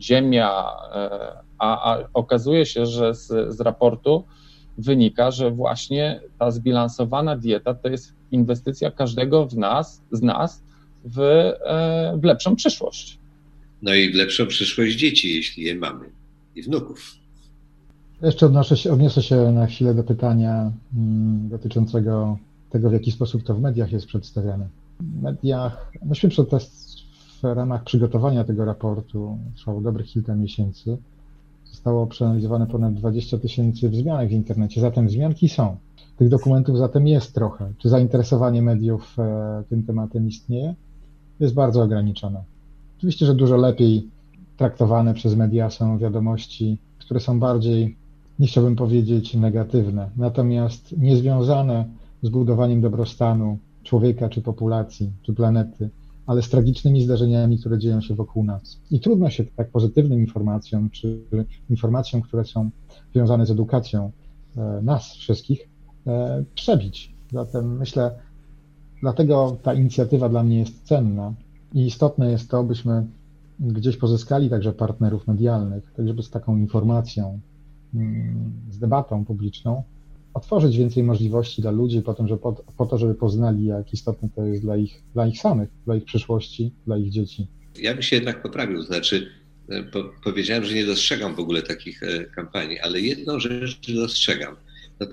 ziemia, 0.00 0.66
e, 0.94 1.32
a, 1.58 1.94
a 1.94 2.08
okazuje 2.14 2.66
się, 2.66 2.86
że 2.86 3.14
z, 3.14 3.54
z 3.56 3.60
raportu 3.60 4.24
wynika, 4.78 5.30
że 5.30 5.50
właśnie 5.50 6.20
ta 6.38 6.50
zbilansowana 6.50 7.36
dieta 7.36 7.74
to 7.74 7.88
jest 7.88 8.14
inwestycja 8.30 8.90
każdego 8.90 9.46
w 9.46 9.56
nas, 9.56 10.02
z 10.12 10.22
nas 10.22 10.62
w, 11.04 11.18
e, 11.20 12.18
w 12.18 12.24
lepszą 12.24 12.56
przyszłość. 12.56 13.18
No 13.82 13.94
i 13.94 14.12
w 14.12 14.14
lepszą 14.14 14.46
przyszłość 14.46 14.96
dzieci, 14.96 15.34
jeśli 15.34 15.62
je 15.64 15.74
mamy, 15.74 16.10
i 16.56 16.62
wnuków. 16.62 17.14
Jeszcze 18.22 18.46
odnoszę 18.46 18.76
się, 18.76 18.92
odniosę 18.92 19.22
się 19.22 19.36
na 19.36 19.66
chwilę 19.66 19.94
do 19.94 20.04
pytania 20.04 20.72
mm, 20.96 21.48
dotyczącego 21.48 22.38
tego, 22.70 22.90
w 22.90 22.92
jaki 22.92 23.12
sposób 23.12 23.42
to 23.42 23.54
w 23.54 23.60
mediach 23.60 23.92
jest 23.92 24.06
przedstawiane. 24.06 24.68
W 25.00 25.22
mediach, 25.22 25.92
myśmy 26.04 26.28
przed 26.28 26.50
w 27.42 27.44
ramach 27.44 27.84
przygotowania 27.84 28.44
tego 28.44 28.64
raportu, 28.64 29.38
trwało 29.56 29.80
dobrych 29.80 30.06
kilka 30.06 30.34
miesięcy, 30.34 30.98
zostało 31.64 32.06
przeanalizowane 32.06 32.66
ponad 32.66 32.94
20 32.94 33.38
tysięcy 33.38 33.88
wzmianek 33.88 34.28
w 34.28 34.32
internecie, 34.32 34.80
zatem 34.80 35.06
wzmianki 35.06 35.48
są. 35.48 35.76
Tych 36.16 36.28
dokumentów 36.28 36.78
zatem 36.78 37.06
jest 37.06 37.34
trochę. 37.34 37.72
Czy 37.78 37.88
zainteresowanie 37.88 38.62
mediów 38.62 39.16
e, 39.18 39.62
tym 39.68 39.82
tematem 39.82 40.28
istnieje? 40.28 40.74
Jest 41.40 41.54
bardzo 41.54 41.82
ograniczone. 41.82 42.42
Oczywiście, 42.98 43.26
że 43.26 43.34
dużo 43.34 43.56
lepiej 43.56 44.08
traktowane 44.56 45.14
przez 45.14 45.36
media 45.36 45.70
są 45.70 45.98
wiadomości, 45.98 46.78
które 46.98 47.20
są 47.20 47.40
bardziej, 47.40 47.96
nie 48.38 48.46
chciałbym 48.46 48.76
powiedzieć 48.76 49.34
negatywne, 49.34 50.10
natomiast 50.16 50.98
niezwiązane 50.98 51.84
z 52.22 52.28
budowaniem 52.28 52.80
dobrostanu 52.80 53.58
człowieka, 53.82 54.28
czy 54.28 54.42
populacji, 54.42 55.12
czy 55.22 55.34
planety, 55.34 55.90
ale 56.26 56.42
z 56.42 56.48
tragicznymi 56.48 57.02
zdarzeniami, 57.02 57.58
które 57.58 57.78
dzieją 57.78 58.00
się 58.00 58.14
wokół 58.14 58.44
nas. 58.44 58.80
I 58.90 59.00
trudno 59.00 59.30
się 59.30 59.44
tak 59.44 59.70
pozytywnym 59.70 60.20
informacjom, 60.20 60.90
czy 60.90 61.20
informacjom, 61.70 62.22
które 62.22 62.44
są 62.44 62.70
związane 63.12 63.46
z 63.46 63.50
edukacją 63.50 64.10
e, 64.56 64.80
nas 64.82 65.12
wszystkich, 65.12 65.68
e, 66.06 66.44
przebić. 66.54 67.14
Zatem 67.32 67.76
myślę, 67.76 68.10
dlatego 69.00 69.56
ta 69.62 69.74
inicjatywa 69.74 70.28
dla 70.28 70.42
mnie 70.42 70.58
jest 70.58 70.82
cenna 70.82 71.34
i 71.74 71.86
istotne 71.86 72.30
jest 72.30 72.50
to, 72.50 72.64
byśmy 72.64 73.06
gdzieś 73.60 73.96
pozyskali 73.96 74.50
także 74.50 74.72
partnerów 74.72 75.26
medialnych, 75.26 75.92
tak 75.96 76.08
żeby 76.08 76.22
z 76.22 76.30
taką 76.30 76.56
informacją, 76.56 77.40
mm, 77.94 78.52
z 78.70 78.78
debatą 78.78 79.24
publiczną 79.24 79.82
otworzyć 80.34 80.76
więcej 80.76 81.02
możliwości 81.02 81.62
dla 81.62 81.70
ludzi 81.70 82.02
po 82.02 82.14
to, 82.14 82.28
żeby, 82.28 82.40
po, 82.40 82.52
po 82.52 82.86
to, 82.86 82.98
żeby 82.98 83.14
poznali, 83.14 83.64
jak 83.64 83.92
istotne 83.92 84.28
to 84.34 84.44
jest 84.44 84.62
dla 84.62 84.76
ich, 84.76 85.02
dla 85.14 85.26
ich 85.26 85.38
samych, 85.38 85.68
dla 85.84 85.96
ich 85.96 86.04
przyszłości, 86.04 86.72
dla 86.86 86.98
ich 86.98 87.10
dzieci. 87.10 87.46
Ja 87.78 87.94
bym 87.94 88.02
się 88.02 88.16
jednak 88.16 88.42
poprawił, 88.42 88.82
znaczy 88.82 89.30
e, 89.68 89.82
po, 89.82 90.04
powiedziałem, 90.24 90.64
że 90.64 90.74
nie 90.74 90.86
dostrzegam 90.86 91.34
w 91.34 91.40
ogóle 91.40 91.62
takich 91.62 92.02
e, 92.02 92.24
kampanii, 92.24 92.80
ale 92.80 93.00
jedną 93.00 93.40
rzecz 93.40 93.92
dostrzegam. 93.94 94.56
Na 95.00 95.06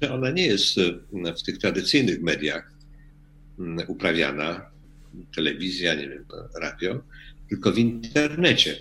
że 0.00 0.14
ona 0.14 0.30
nie 0.30 0.46
jest 0.46 0.78
e, 0.78 1.34
w 1.34 1.42
tych 1.42 1.58
tradycyjnych 1.58 2.22
mediach 2.22 2.72
uprawiana, 3.88 4.70
telewizja, 5.36 5.94
nie 5.94 6.08
wiem, 6.08 6.24
radio, 6.60 7.00
tylko 7.48 7.72
w 7.72 7.78
internecie, 7.78 8.76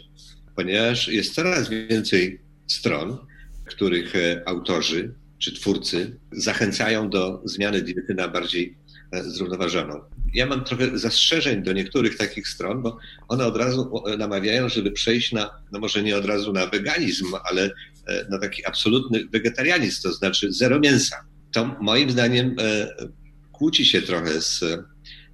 ponieważ 0.56 1.08
jest 1.08 1.34
coraz 1.34 1.70
więcej 1.70 2.40
stron, 2.68 3.18
których 3.66 4.14
autorzy 4.46 5.14
czy 5.40 5.54
twórcy 5.54 6.20
zachęcają 6.32 7.10
do 7.10 7.42
zmiany 7.46 7.82
diety 7.82 8.14
na 8.14 8.28
bardziej 8.28 8.78
e, 9.12 9.24
zrównoważoną. 9.24 10.02
Ja 10.34 10.46
mam 10.46 10.64
trochę 10.64 10.98
zastrzeżeń 10.98 11.64
do 11.64 11.74
niektórych 11.74 12.18
takich 12.18 12.48
stron, 12.48 12.82
bo 12.82 12.98
one 13.28 13.46
od 13.46 13.58
razu 13.58 14.04
namawiają, 14.18 14.70
żeby 14.70 14.92
przejść 14.92 15.32
na, 15.32 15.50
no 15.72 15.80
może 15.80 16.04
nie 16.04 16.18
od 16.18 16.26
razu 16.26 16.54
na 16.54 16.68
weganizm, 16.68 17.26
ale 17.44 17.72
e, 18.08 18.26
na 18.30 18.40
taki 18.40 18.66
absolutny 18.66 19.26
wegetarianizm, 19.26 20.02
to 20.02 20.14
znaczy 20.14 20.52
zero 20.52 20.80
mięsa. 20.80 21.16
To 21.52 21.76
moim 21.82 22.12
zdaniem 22.12 22.56
e, 22.60 22.88
kłóci 23.52 23.86
się 23.86 24.02
trochę 24.02 24.42
z 24.42 24.64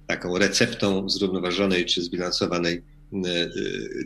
taką 0.06 0.38
receptą 0.38 1.08
zrównoważonej 1.08 1.84
czy 1.84 2.02
zbilansowanej 2.02 2.82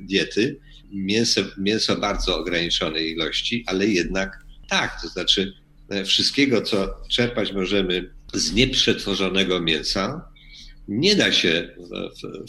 diety. 0.01 0.61
Mięso, 0.93 1.41
mięso 1.59 1.97
bardzo 1.97 2.39
ograniczonej 2.39 3.13
ilości, 3.13 3.65
ale 3.67 3.87
jednak 3.87 4.45
tak, 4.69 5.03
to 5.03 5.09
znaczy 5.09 5.53
wszystkiego, 6.05 6.63
co 6.63 6.97
czerpać 7.09 7.53
możemy 7.53 8.11
z 8.33 8.53
nieprzetworzonego 8.53 9.61
mięsa, 9.61 10.31
nie 10.89 11.17
da 11.17 11.33
się 11.33 11.69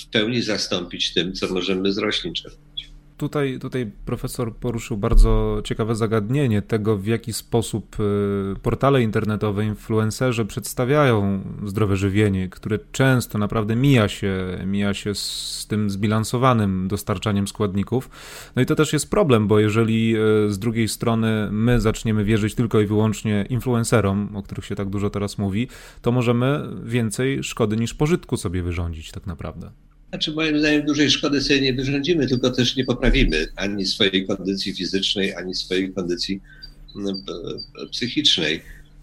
w, 0.02 0.06
pełni 0.06 0.42
zastąpić 0.42 1.14
tym, 1.14 1.34
co 1.34 1.54
możemy 1.54 1.94
z 1.94 1.98
roślin 1.98 2.34
czerpać. 2.34 2.71
Tutaj, 3.22 3.60
tutaj 3.60 3.92
profesor 4.06 4.56
poruszył 4.56 4.98
bardzo 4.98 5.62
ciekawe 5.64 5.96
zagadnienie 5.96 6.62
tego, 6.62 6.98
w 6.98 7.06
jaki 7.06 7.34
sposób 7.34 7.98
y, 8.00 8.60
portale 8.62 9.02
internetowe, 9.02 9.66
influencerzy 9.66 10.46
przedstawiają 10.46 11.42
zdrowe 11.66 11.96
żywienie, 11.96 12.50
które 12.50 12.80
często 12.92 13.38
naprawdę 13.38 13.76
mija 13.76 14.08
się, 14.08 14.60
mija 14.66 14.94
się 14.94 15.16
z 15.16 15.66
tym 15.70 15.90
zbilansowanym 15.90 16.88
dostarczaniem 16.88 17.48
składników. 17.48 18.10
No 18.56 18.62
i 18.62 18.66
to 18.66 18.76
też 18.76 18.94
jest 18.94 19.10
problem, 19.10 19.48
bo 19.48 19.60
jeżeli 19.60 20.16
y, 20.18 20.54
z 20.54 20.60
drugiej 20.60 20.88
strony 20.88 21.50
my 21.52 21.82
zaczniemy 21.82 22.24
wierzyć 22.24 22.56
tylko 22.56 22.80
i 22.80 22.86
wyłącznie 22.86 23.46
influencerom, 23.50 24.36
o 24.36 24.44
których 24.44 24.66
się 24.66 24.76
tak 24.76 24.90
dużo 24.90 25.10
teraz 25.10 25.38
mówi, 25.38 25.68
to 26.02 26.12
możemy 26.12 26.70
więcej 26.84 27.44
szkody 27.44 27.78
niż 27.78 27.94
pożytku 27.94 28.38
sobie 28.38 28.64
wyrządzić 28.64 29.12
tak 29.12 29.28
naprawdę. 29.28 29.72
Znaczy, 30.12 30.32
moim 30.32 30.60
zdaniem, 30.60 30.86
dużej 30.86 31.12
szkody 31.12 31.42
sobie 31.42 31.62
nie 31.62 31.74
wyrządzimy, 31.74 32.28
tylko 32.28 32.50
też 32.50 32.76
nie 32.76 32.86
poprawimy 32.86 33.48
ani 33.56 33.86
swojej 33.86 34.28
kondycji 34.28 34.74
fizycznej, 34.74 35.36
ani 35.36 35.56
swojej 35.56 35.94
kondycji 35.94 36.42
mm, 36.96 37.24
psychicznej, 37.92 38.62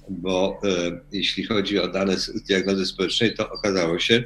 bo 0.09 0.61
e, 0.65 1.01
jeśli 1.13 1.45
chodzi 1.45 1.79
o 1.79 1.89
dane 1.89 2.17
z 2.17 2.43
diagnozy 2.43 2.87
społecznej, 2.87 3.35
to 3.35 3.51
okazało 3.51 3.99
się, 3.99 4.25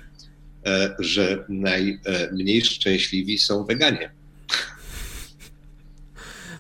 e, 0.66 0.94
że 0.98 1.44
najmniej 1.48 2.62
szczęśliwi 2.62 3.38
są 3.38 3.64
weganie 3.64 4.10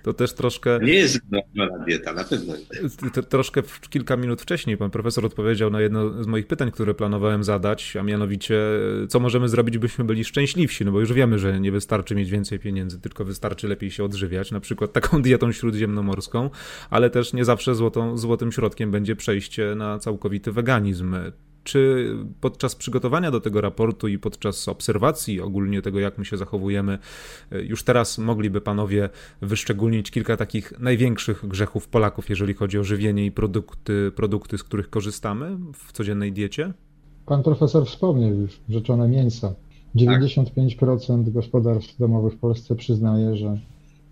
to 0.02 0.12
też 0.12 0.32
troszkę... 0.32 0.78
Nie 0.82 0.94
jest 0.94 1.14
zrównoważona 1.14 1.84
dieta, 1.84 2.12
na 2.12 2.24
pewno 2.24 2.54
nie. 2.56 3.22
Troszkę 3.22 3.62
kilka 3.90 4.16
minut 4.16 4.42
wcześniej 4.42 4.76
pan 4.76 4.90
profesor 4.90 5.26
odpowiedział 5.26 5.70
na 5.70 5.80
jedno 5.80 6.22
z 6.22 6.26
moich 6.26 6.46
pytań, 6.46 6.70
które 6.70 6.94
planowałem 6.94 7.44
zadać, 7.44 7.96
a 7.96 8.02
mianowicie 8.02 8.60
co 9.08 9.20
możemy 9.20 9.48
zrobić, 9.48 9.78
byśmy 9.78 10.04
byli 10.04 10.24
szczęśliwsi, 10.24 10.84
no 10.84 10.92
bo 10.92 11.00
już 11.00 11.12
wiemy, 11.12 11.38
że 11.38 11.60
nie 11.60 11.72
wystarczy 11.72 12.14
mieć 12.14 12.30
więcej 12.30 12.58
pieniędzy, 12.58 13.00
tylko 13.00 13.24
wystarczy 13.24 13.68
lepiej 13.68 13.90
się 13.90 14.04
odżywiać, 14.04 14.50
na 14.50 14.60
przykład 14.60 14.92
taką 15.02 15.22
dietą 15.22 15.52
śródziemnomorską, 15.52 16.50
ale 16.90 17.10
też 17.10 17.32
nie 17.32 17.44
zawsze 17.44 17.74
złotą, 17.74 18.18
złotym 18.18 18.52
środkiem 18.52 18.90
będzie 18.90 19.16
przejście 19.16 19.74
na 19.74 19.98
całkowity 19.98 20.52
weganizm. 20.52 21.16
Czy 21.64 22.10
podczas 22.40 22.74
przygotowania 22.74 23.30
do 23.30 23.40
tego 23.40 23.60
raportu 23.60 24.08
i 24.08 24.18
podczas 24.18 24.68
obserwacji 24.68 25.40
ogólnie 25.40 25.82
tego, 25.82 26.00
jak 26.00 26.18
my 26.18 26.24
się 26.24 26.36
zachowujemy, 26.36 26.98
e, 27.52 27.62
już 27.62 27.82
teraz 27.84 28.18
mogliby 28.18 28.60
panowie 28.60 29.08
wyszczególnić 29.40 30.10
kilka 30.10 30.36
takich 30.36 30.80
największych 30.80 31.46
grzechów 31.48 31.88
Polaków, 31.88 32.30
jeżeli 32.30 32.54
chodzi 32.54 32.78
o 32.78 32.84
żywienie 32.84 33.26
i 33.26 33.32
produkty, 33.32 34.12
produkty 34.16 34.58
z 34.58 34.62
których 34.62 34.90
korzystamy 34.90 35.58
w 35.74 35.92
codziennej 35.92 36.32
diecie? 36.32 36.72
Pan 37.26 37.42
profesor 37.42 37.86
wspomniał 37.86 38.34
już 38.34 38.60
rzeczone 38.68 39.08
mięsa. 39.08 39.54
95% 39.96 41.32
gospodarstw 41.32 41.98
domowych 41.98 42.32
w 42.32 42.36
Polsce 42.36 42.74
przyznaje, 42.74 43.36
że 43.36 43.58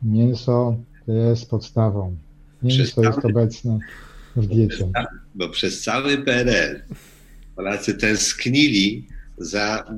mięso 0.02 0.76
jest 1.06 1.50
podstawą. 1.50 2.16
Mięso 2.62 3.02
jest 3.02 3.24
obecne 3.24 3.78
w 4.36 4.46
diecie. 4.46 4.88
Bo 5.34 5.48
przez 5.48 5.82
cały 5.82 6.18
PRL 6.18 6.80
Polacy 7.60 7.94
tęsknili 7.94 9.06
za 9.38 9.94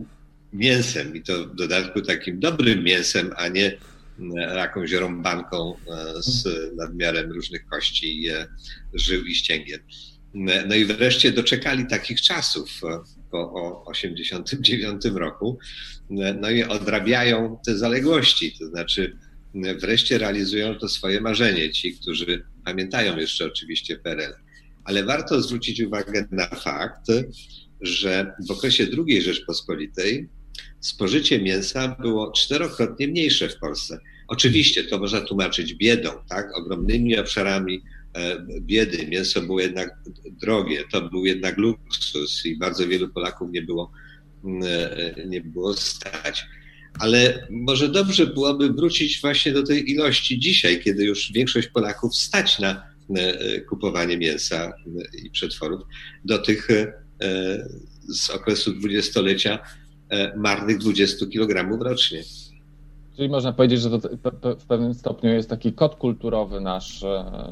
mięsem 0.53 1.17
i 1.17 1.23
to 1.23 1.47
w 1.47 1.55
dodatku 1.55 2.03
takim 2.03 2.41
dobrym 2.41 2.85
mięsem, 2.85 3.31
a 3.37 3.49
nie 3.49 3.67
e, 3.67 4.57
jakąś 4.57 4.93
rąbanką 4.93 5.75
e, 5.75 6.23
z 6.23 6.45
nadmiarem 6.77 7.33
różnych 7.33 7.67
kości, 7.67 8.29
e, 8.29 8.47
żył 8.95 9.25
i 9.25 9.35
ścięgien. 9.35 9.81
No 10.69 10.75
i 10.75 10.85
wreszcie 10.85 11.33
doczekali 11.33 11.87
takich 11.87 12.21
czasów 12.21 12.81
po 13.31 13.85
1989 13.93 15.05
roku, 15.05 15.59
no 16.41 16.51
i 16.51 16.65
odrabiają 16.65 17.59
te 17.67 17.79
zaległości, 17.79 18.53
to 18.59 18.67
znaczy 18.67 19.17
wreszcie 19.81 20.19
realizują 20.19 20.75
to 20.75 20.89
swoje 20.89 21.21
marzenie, 21.21 21.71
ci, 21.71 21.95
którzy 21.95 22.45
pamiętają 22.65 23.17
jeszcze 23.19 23.47
oczywiście 23.47 23.97
PRL 23.97 24.33
ale 24.85 25.05
warto 25.05 25.43
zwrócić 25.43 25.81
uwagę 25.81 26.29
na 26.31 26.47
fakt, 26.47 27.07
że 27.81 28.33
w 28.49 28.51
okresie 28.51 28.87
II 29.07 29.23
Rzeczpospolitej 29.23 30.29
spożycie 30.81 31.43
mięsa 31.43 31.97
było 32.01 32.33
czterokrotnie 32.33 33.09
mniejsze 33.09 33.49
w 33.49 33.59
Polsce. 33.59 33.99
Oczywiście 34.29 34.85
to 34.85 34.99
można 34.99 35.21
tłumaczyć 35.21 35.75
biedą, 35.75 36.11
tak, 36.29 36.57
ogromnymi 36.57 37.19
obszarami 37.19 37.83
e, 38.15 38.47
biedy. 38.61 39.07
Mięso 39.07 39.41
było 39.43 39.61
jednak 39.61 39.99
drogie, 40.31 40.85
to 40.93 41.09
był 41.09 41.27
jednak 41.27 41.59
luksus 41.59 42.47
i 42.47 42.59
bardzo 42.59 42.89
wielu 42.89 43.09
Polaków 43.09 43.53
nie 43.53 43.63
było, 43.63 43.93
e, 44.65 45.27
nie 45.27 45.41
było 45.41 45.75
stać. 45.75 46.47
Ale 46.99 47.47
może 47.51 47.89
dobrze 47.89 48.27
byłoby 48.27 48.73
wrócić 48.73 49.21
właśnie 49.21 49.53
do 49.53 49.63
tej 49.63 49.91
ilości 49.91 50.39
dzisiaj, 50.39 50.81
kiedy 50.83 51.05
już 51.05 51.33
większość 51.33 51.69
Polaków 51.69 52.17
stać 52.17 52.59
na 52.59 52.92
kupowanie 53.69 54.19
mięsa 54.19 54.73
i 55.25 55.31
przetworów, 55.31 55.81
do 56.25 56.39
tych 56.39 56.71
e, 56.71 56.93
z 58.09 58.31
okresu 58.31 58.73
dwudziestolecia 58.73 59.59
e, 60.09 60.37
marnych 60.37 60.79
20 60.79 61.27
kg 61.27 61.83
rocznie. 61.85 62.23
Czyli 63.17 63.29
można 63.29 63.53
powiedzieć, 63.53 63.81
że 63.81 63.91
to 63.91 64.09
w 64.59 64.67
pewnym 64.67 64.95
stopniu 64.95 65.31
jest 65.31 65.49
taki 65.49 65.73
kod 65.73 65.95
kulturowy 65.95 66.61
nasz, 66.61 66.99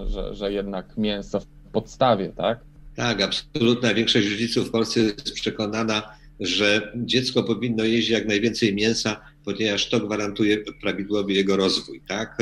że, 0.06 0.34
że 0.34 0.52
jednak 0.52 0.96
mięso 0.96 1.40
w 1.40 1.46
podstawie, 1.72 2.28
tak? 2.28 2.60
Tak, 2.96 3.22
absolutna 3.22 3.94
większość 3.94 4.30
rodziców 4.30 4.68
w 4.68 4.70
Polsce 4.70 5.00
jest 5.00 5.32
przekonana, 5.32 6.02
że 6.40 6.92
dziecko 6.96 7.42
powinno 7.42 7.84
jeść 7.84 8.08
jak 8.08 8.26
najwięcej 8.26 8.74
mięsa, 8.74 9.20
ponieważ 9.44 9.88
to 9.88 10.00
gwarantuje 10.00 10.58
prawidłowy 10.80 11.32
jego 11.32 11.56
rozwój, 11.56 12.00
tak? 12.08 12.38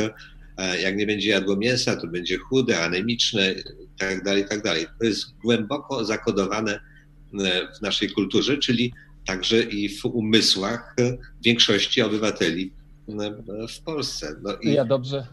Jak 0.83 0.97
nie 0.97 1.07
będzie 1.07 1.31
jadło 1.31 1.57
mięsa, 1.57 1.97
to 1.97 2.07
będzie 2.07 2.38
chude, 2.38 2.85
anemiczne, 2.85 3.55
tak 3.99 4.25
dalej, 4.25 4.44
tak 4.49 4.62
dalej. 4.62 4.87
To 4.99 5.07
jest 5.07 5.37
głęboko 5.44 6.05
zakodowane 6.05 6.73
e, 6.75 6.81
w 7.79 7.83
naszej 7.83 8.11
kulturze, 8.11 8.59
czyli 8.59 8.92
także 9.27 9.62
i 9.62 9.88
w 9.88 10.05
umysłach 10.05 10.97
większości 11.44 12.03
obywateli 12.03 12.73
e, 13.09 13.68
w 13.68 13.81
Polsce. 13.81 14.35
No 14.42 14.57
i... 14.57 14.73
Ja 14.73 14.85
dobrze, 14.85 15.27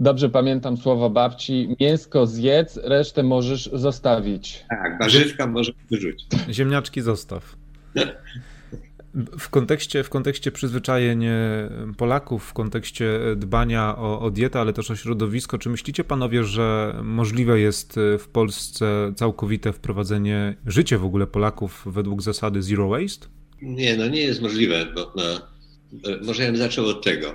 dobrze 0.00 0.28
pamiętam 0.28 0.76
słowa 0.76 1.10
babci, 1.10 1.76
mięsko 1.80 2.26
zjedz, 2.26 2.76
resztę 2.76 3.22
możesz 3.22 3.70
zostawić. 3.72 4.64
Tak, 4.68 4.98
warzywka 5.00 5.46
możesz 5.46 5.74
wyrzucić. 5.90 6.28
Ziemniaczki 6.50 7.00
zostaw. 7.00 7.56
W 9.38 9.48
kontekście, 9.48 10.02
w 10.02 10.08
kontekście 10.08 10.52
przyzwyczajeń 10.52 11.24
e, 11.24 11.68
Polaków, 11.96 12.44
w 12.44 12.52
kontekście 12.52 13.20
dbania 13.36 13.96
o, 13.98 14.20
o 14.20 14.30
dietę, 14.30 14.60
ale 14.60 14.72
też 14.72 14.90
o 14.90 14.96
środowisko, 14.96 15.58
czy 15.58 15.70
myślicie 15.70 16.04
panowie, 16.04 16.44
że 16.44 16.96
możliwe 17.02 17.60
jest 17.60 17.98
e, 17.98 18.18
w 18.18 18.28
Polsce 18.28 19.12
całkowite 19.16 19.72
wprowadzenie, 19.72 20.56
życie 20.66 20.98
w 20.98 21.04
ogóle 21.04 21.26
Polaków 21.26 21.82
według 21.86 22.22
zasady 22.22 22.62
zero 22.62 22.88
waste? 22.88 23.26
Nie, 23.62 23.96
no 23.96 24.08
nie 24.08 24.20
jest 24.20 24.42
możliwe, 24.42 24.86
bo 24.94 25.12
no, 25.16 25.22
e, 26.12 26.20
może 26.24 26.42
ja 26.42 26.48
bym 26.48 26.58
zaczął 26.58 26.86
od 26.86 27.04
tego. 27.04 27.34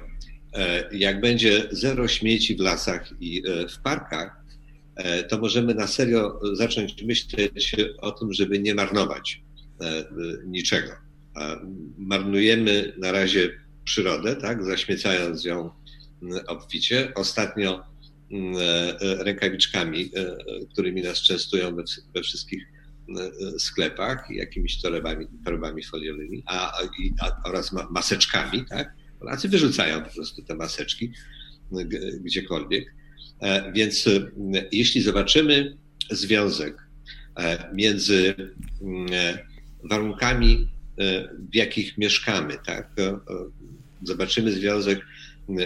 Jak 0.91 1.21
będzie 1.21 1.67
zero 1.71 2.07
śmieci 2.07 2.55
w 2.55 2.59
lasach 2.59 3.13
i 3.19 3.43
w 3.69 3.81
parkach, 3.81 4.43
to 5.29 5.37
możemy 5.37 5.75
na 5.75 5.87
serio 5.87 6.39
zacząć 6.53 7.03
myśleć 7.03 7.75
o 7.97 8.11
tym, 8.11 8.33
żeby 8.33 8.59
nie 8.59 8.75
marnować 8.75 9.41
niczego 10.45 10.91
marnujemy 11.97 12.93
na 12.97 13.11
razie 13.11 13.49
przyrodę, 13.83 14.35
tak, 14.35 14.63
zaśmiecając 14.63 15.45
ją 15.45 15.69
mm, 16.21 16.39
obficie. 16.47 17.13
Ostatnio 17.15 17.83
mm, 18.31 18.55
e, 18.55 19.23
rękawiczkami, 19.23 20.11
e, 20.15 20.35
którymi 20.73 21.01
nas 21.01 21.21
częstują 21.21 21.75
we, 21.75 21.83
we 22.15 22.21
wszystkich 22.21 22.63
e, 23.09 23.59
sklepach, 23.59 24.25
jakimiś 24.29 24.81
torebami, 24.81 25.27
torebami 25.45 25.83
foliowymi, 25.83 26.43
a, 26.45 26.81
a, 27.21 27.49
oraz 27.49 27.71
maseczkami, 27.91 28.65
tak? 28.69 28.93
Polacy 29.19 29.49
wyrzucają 29.49 30.01
po 30.01 30.09
prostu 30.09 30.43
te 30.43 30.55
maseczki 30.55 31.11
gdziekolwiek. 32.19 32.93
Więc 33.73 34.09
jeśli 34.71 35.01
zobaczymy 35.01 35.77
związek 36.09 36.77
między 37.73 38.35
mm, 38.81 39.07
warunkami 39.83 40.67
E, 40.67 40.80
w 41.51 41.55
jakich 41.55 41.97
mieszkamy. 41.97 42.57
Tak? 42.65 42.91
Zobaczymy 44.03 44.51
związek 44.51 45.05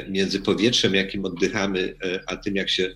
między 0.09 0.39
powietrzem, 0.39 0.95
jakim 0.95 1.25
oddychamy, 1.25 1.95
e, 2.03 2.19
a 2.27 2.35
tym, 2.35 2.55
jak 2.55 2.69
się 2.69 2.95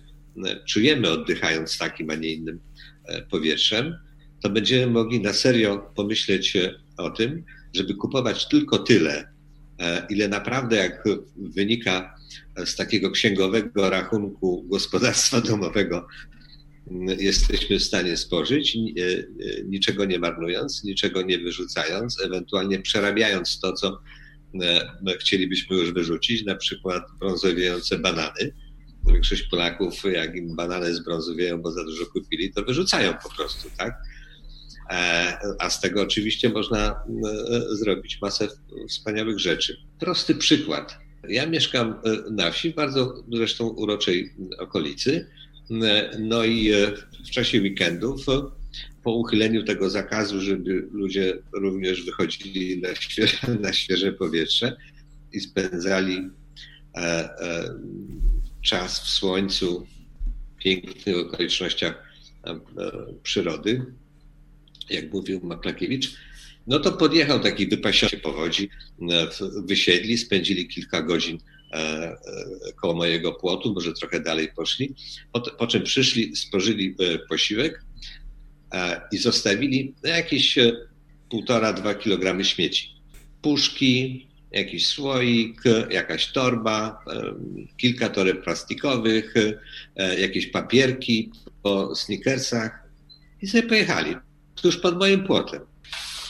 czujemy 0.68 1.10
oddychając 1.10 1.78
takim, 1.78 2.10
a 2.10 2.14
nie 2.14 2.32
innym 2.32 2.60
e, 3.04 3.22
powietrzem, 3.22 3.96
to 4.42 4.50
będziemy 4.50 4.92
mogli 4.92 5.20
na 5.20 5.32
serio 5.32 5.92
pomyśleć 5.96 6.56
o 6.96 7.10
tym, 7.10 7.44
żeby 7.74 7.94
kupować 7.94 8.48
tylko 8.48 8.78
tyle, 8.78 9.28
ile 10.10 10.28
naprawdę, 10.28 10.76
jak 10.76 11.04
wynika 11.36 12.14
z 12.64 12.76
takiego 12.76 13.10
księgowego 13.10 13.90
rachunku 13.90 14.64
gospodarstwa 14.68 15.40
domowego, 15.40 16.06
jesteśmy 17.18 17.78
w 17.78 17.82
stanie 17.82 18.16
spożyć, 18.16 18.76
e, 18.76 18.78
e, 18.78 19.64
niczego 19.64 20.04
nie 20.04 20.18
marnując, 20.18 20.84
niczego 20.84 21.22
nie 21.22 21.38
wyrzucając, 21.38 22.20
ewentualnie 22.24 22.78
przerabiając 22.78 23.60
to, 23.60 23.72
co 23.72 24.00
e, 24.62 25.18
chcielibyśmy 25.18 25.76
już 25.76 25.92
wyrzucić, 25.92 26.44
na 26.44 26.54
przykład 26.54 27.02
brązowiejące 27.20 27.98
banany. 27.98 28.54
Większość 29.06 29.42
Polaków, 29.42 30.04
jak 30.04 30.36
im 30.36 30.56
banany 30.56 30.94
zbrązowieją, 30.94 31.62
bo 31.62 31.72
za 31.72 31.84
dużo 31.84 32.06
kupili, 32.06 32.52
to 32.52 32.62
wyrzucają 32.62 33.14
po 33.22 33.34
prostu, 33.36 33.68
tak? 33.78 33.94
A 35.58 35.70
z 35.70 35.80
tego 35.80 36.02
oczywiście 36.02 36.48
można 36.48 37.00
zrobić 37.72 38.18
masę 38.22 38.48
wspaniałych 38.88 39.38
rzeczy. 39.38 39.76
Prosty 40.00 40.34
przykład. 40.34 40.98
Ja 41.28 41.46
mieszkam 41.46 42.00
na 42.30 42.50
wsi, 42.50 42.70
w 42.70 42.74
bardzo 42.74 43.24
zresztą 43.32 43.68
uroczej 43.68 44.34
okolicy 44.58 45.26
no 46.18 46.44
i 46.44 46.72
e, 46.72 46.92
w 47.26 47.30
czasie 47.30 47.60
weekendów, 47.60 48.26
po 49.02 49.14
uchyleniu 49.14 49.64
tego 49.64 49.90
zakazu, 49.90 50.40
żeby 50.40 50.88
ludzie 50.92 51.38
również 51.52 52.04
wychodzili 52.04 52.80
na 52.80 52.94
świeże, 52.94 53.38
na 53.62 53.72
świeże 53.72 54.12
powietrze 54.12 54.76
i 55.32 55.40
spędzali 55.40 56.28
e, 56.96 57.00
e, 57.00 57.74
czas 58.62 59.00
w 59.00 59.10
słońcu, 59.10 59.86
w 60.56 60.62
pięknych 60.62 61.16
okolicznościach 61.16 62.10
przyrody, 63.22 63.84
jak 64.90 65.12
mówił 65.12 65.40
Maklakiewicz, 65.42 66.14
no 66.66 66.78
to 66.78 66.92
podjechał 66.92 67.40
taki 67.40 67.66
wypasiony 67.66 68.22
powodzi, 68.22 68.70
wysiedli, 69.64 70.18
spędzili 70.18 70.68
kilka 70.68 71.02
godzin 71.02 71.38
E, 71.38 71.38
e, 71.38 71.59
koło 72.80 72.94
mojego 72.94 73.32
płotu, 73.32 73.74
może 73.74 73.92
trochę 73.92 74.20
dalej 74.20 74.48
poszli, 74.56 74.94
po, 75.32 75.40
po 75.40 75.66
czym 75.66 75.82
przyszli, 75.82 76.36
spożyli 76.36 76.96
e, 76.98 77.18
posiłek 77.18 77.84
i 79.12 79.18
zostawili 79.18 79.94
jakieś 80.04 80.58
półtora, 81.30 81.72
dwa 81.72 81.94
kilogramy 81.94 82.44
śmieci. 82.44 82.94
Puszki, 83.42 84.26
jakiś 84.52 84.86
słoik, 84.86 85.62
jakaś 85.90 86.32
torba, 86.32 87.04
kilka 87.76 88.08
toreb 88.08 88.44
plastikowych, 88.44 89.34
jakieś 90.18 90.46
papierki 90.46 91.30
po 91.62 91.96
sneakersach 91.96 92.82
i 93.42 93.46
sobie 93.46 93.62
pojechali 93.62 94.16
tuż 94.54 94.76
pod 94.76 94.98
moim 94.98 95.24
płotem. 95.24 95.60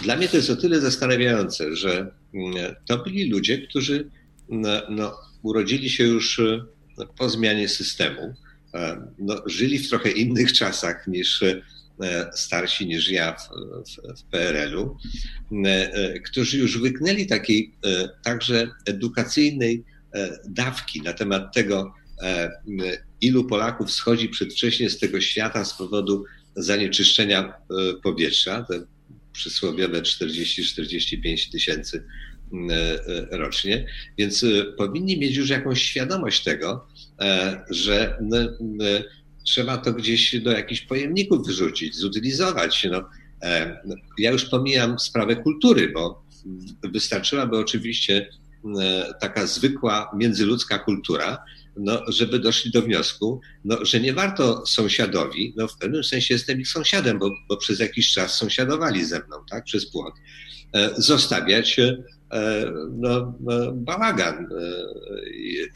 Dla 0.01 0.17
mnie 0.17 0.29
to 0.29 0.37
jest 0.37 0.51
o 0.51 0.57
tyle 0.57 0.81
zastanawiające, 0.81 1.77
że 1.77 2.11
mm, 2.35 2.75
to 2.87 2.99
byli 2.99 3.31
ludzie, 3.31 3.59
którzy 3.59 4.11
no, 4.49 4.71
no 4.89 5.13
urodzili 5.43 5.91
się 5.91 6.05
już 6.05 6.39
e, 6.39 6.67
po 7.19 7.29
zmianie 7.29 7.69
systemu. 7.69 8.35
E, 8.75 9.07
no, 9.19 9.43
żyli 9.47 9.79
w 9.79 9.89
trochę 9.89 10.11
innych 10.11 10.53
czasach 10.63 11.07
niż 11.07 11.43
e, 11.43 11.61
starsi 12.35 12.87
niż 12.87 13.11
ja 13.11 13.37
w, 13.37 13.49
w, 13.91 14.21
w 14.21 14.25
PRL-u, 14.25 14.97
którzy 16.25 16.59
już 16.59 16.81
łyknęli 16.81 17.27
takiej 17.27 17.75
także 18.23 18.69
edukacyjnej 18.87 19.85
dawki 20.49 21.03
na 21.03 21.13
temat 21.13 21.55
tego, 21.55 21.95
ilu 23.21 23.45
Polaków 23.45 23.93
schodzi 23.93 24.29
przedwcześnie 24.29 24.91
z 24.91 24.99
tego 24.99 25.21
świata 25.21 25.65
z 25.65 25.75
powodu 25.75 26.25
zanieczyszczenia 26.57 27.53
powietrza, 28.03 28.63
te 28.63 28.85
przysłowiowe 29.33 30.03
40-45 30.03 31.53
tysięcy 31.53 32.05
rocznie, 33.31 33.87
więc 34.19 34.45
e, 34.45 34.65
powinni 34.65 35.19
mieć 35.19 35.37
już 35.37 35.51
jakąś 35.51 35.83
świadomość 35.83 36.45
tego, 36.45 36.87
że 37.71 38.19
trzeba 39.45 39.79
to 39.79 39.93
gdzieś 39.93 40.41
do 40.41 40.51
jakichś 40.51 40.81
pojemników 40.81 41.47
wyrzucić, 41.47 41.97
zutylizować. 41.97 42.87
No, 42.91 43.09
ja 44.19 44.31
już 44.31 44.45
pomijam 44.45 44.99
sprawę 44.99 45.37
kultury, 45.37 45.93
bo 45.93 46.25
wystarczyłaby 46.93 47.59
oczywiście 47.59 48.29
taka 49.21 49.47
zwykła 49.47 50.11
międzyludzka 50.17 50.79
kultura, 50.79 51.45
no, 51.77 52.03
żeby 52.09 52.39
doszli 52.39 52.71
do 52.71 52.83
wniosku, 52.83 53.41
no, 53.65 53.85
że 53.85 54.01
nie 54.01 54.13
warto 54.13 54.67
sąsiadowi, 54.67 55.55
no 55.57 55.69
w 55.69 55.79
pewnym 55.79 56.05
sensie 56.05 56.35
jestem 56.35 56.61
ich 56.61 56.69
sąsiadem, 56.69 57.19
bo, 57.19 57.31
bo 57.49 57.57
przez 57.57 57.81
jakiś 57.81 58.13
czas 58.13 58.35
sąsiadowali 58.35 59.05
ze 59.05 59.19
mną, 59.19 59.37
tak, 59.51 59.65
przez 59.65 59.91
płot, 59.91 60.15
zostawiać 60.97 61.79
E, 61.79 62.20
no, 62.91 63.35
no, 63.41 63.73
bałagan 63.73 64.37
e, 64.37 64.47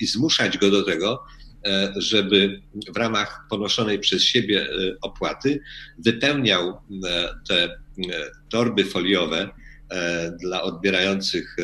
i 0.00 0.06
zmuszać 0.06 0.58
go 0.58 0.70
do 0.70 0.82
tego, 0.82 1.24
e, 1.66 1.92
żeby 1.96 2.62
w 2.94 2.96
ramach 2.96 3.46
ponoszonej 3.50 3.98
przez 3.98 4.22
siebie 4.22 4.66
opłaty 5.02 5.60
wypełniał 5.98 6.80
te 7.48 7.78
torby 8.48 8.84
foliowe 8.84 9.50
dla 10.40 10.62
odbierających 10.62 11.56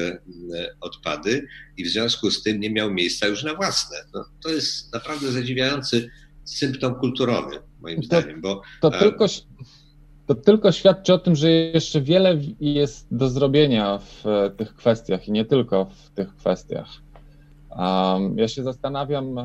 odpady 0.81 1.47
i 1.77 1.85
w 1.85 1.89
związku 1.89 2.31
z 2.31 2.43
tym 2.43 2.61
nie 2.61 2.71
miał 2.71 2.91
miejsca 2.91 3.27
już 3.27 3.43
na 3.43 3.55
własne. 3.55 3.97
No, 4.15 4.25
to 4.43 4.49
jest 4.49 4.93
naprawdę 4.93 5.33
zadziwiający 5.33 6.11
symptom 6.45 6.95
kulturowy, 6.95 7.59
moim 7.81 8.01
to, 8.01 8.07
zdaniem. 8.07 8.41
Bo, 8.41 8.63
to 8.81 8.91
tylko 8.91 9.27
to 10.31 10.35
tylko 10.35 10.73
świadczy 10.73 11.15
o 11.15 11.19
tym, 11.19 11.37
że 11.37 11.51
jeszcze 11.51 12.01
wiele 12.01 12.39
jest 12.61 13.07
do 13.11 13.29
zrobienia 13.29 13.99
w 13.99 14.25
tych 14.57 14.75
kwestiach 14.75 15.29
i 15.29 15.33
nie 15.33 15.45
tylko 15.45 15.85
w 15.85 16.11
tych 16.11 16.37
kwestiach. 16.37 16.89
Ja 18.37 18.49
się 18.49 18.63
zastanawiam, 18.63 19.39
e, 19.39 19.45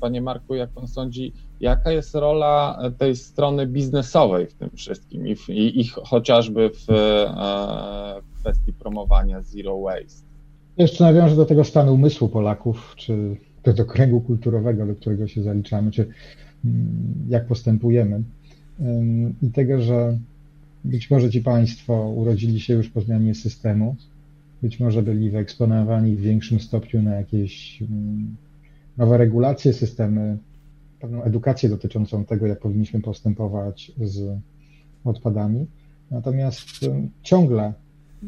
panie 0.00 0.22
Marku, 0.22 0.54
jak 0.54 0.70
pan 0.70 0.88
sądzi, 0.88 1.32
jaka 1.60 1.92
jest 1.92 2.14
rola 2.14 2.78
tej 2.98 3.16
strony 3.16 3.66
biznesowej 3.66 4.46
w 4.46 4.54
tym 4.54 4.70
wszystkim 4.70 5.26
i, 5.26 5.36
w, 5.36 5.48
i, 5.48 5.80
i 5.80 5.84
chociażby 5.88 6.70
w, 6.70 6.86
w 8.34 8.40
kwestii 8.40 8.72
promowania 8.72 9.42
zero 9.42 9.80
waste? 9.80 10.26
Jeszcze 10.76 11.04
nawiążę 11.04 11.36
do 11.36 11.44
tego 11.44 11.64
stanu 11.64 11.94
umysłu 11.94 12.28
Polaków, 12.28 12.94
czy 12.96 13.36
do 13.76 13.84
kręgu 13.84 14.20
kulturowego, 14.20 14.86
do 14.86 14.94
którego 14.94 15.28
się 15.28 15.42
zaliczamy, 15.42 15.90
czy 15.90 16.08
mm, 16.64 17.14
jak 17.28 17.46
postępujemy. 17.46 18.22
I 19.42 19.50
tego, 19.50 19.82
że 19.82 20.18
być 20.84 21.10
może 21.10 21.30
ci 21.30 21.42
Państwo 21.42 22.10
urodzili 22.10 22.60
się 22.60 22.74
już 22.74 22.88
po 22.88 23.00
zmianie 23.00 23.34
systemu, 23.34 23.96
być 24.62 24.80
może 24.80 25.02
byli 25.02 25.30
wyeksponowani 25.30 26.16
w 26.16 26.20
większym 26.20 26.60
stopniu 26.60 27.02
na 27.02 27.14
jakieś 27.14 27.82
nowe 28.96 29.18
regulacje, 29.18 29.72
systemy, 29.72 30.38
pewną 31.00 31.22
edukację 31.22 31.68
dotyczącą 31.68 32.24
tego, 32.24 32.46
jak 32.46 32.60
powinniśmy 32.60 33.00
postępować 33.00 33.92
z 34.02 34.38
odpadami. 35.04 35.66
Natomiast 36.10 36.66
ciągle 37.22 37.72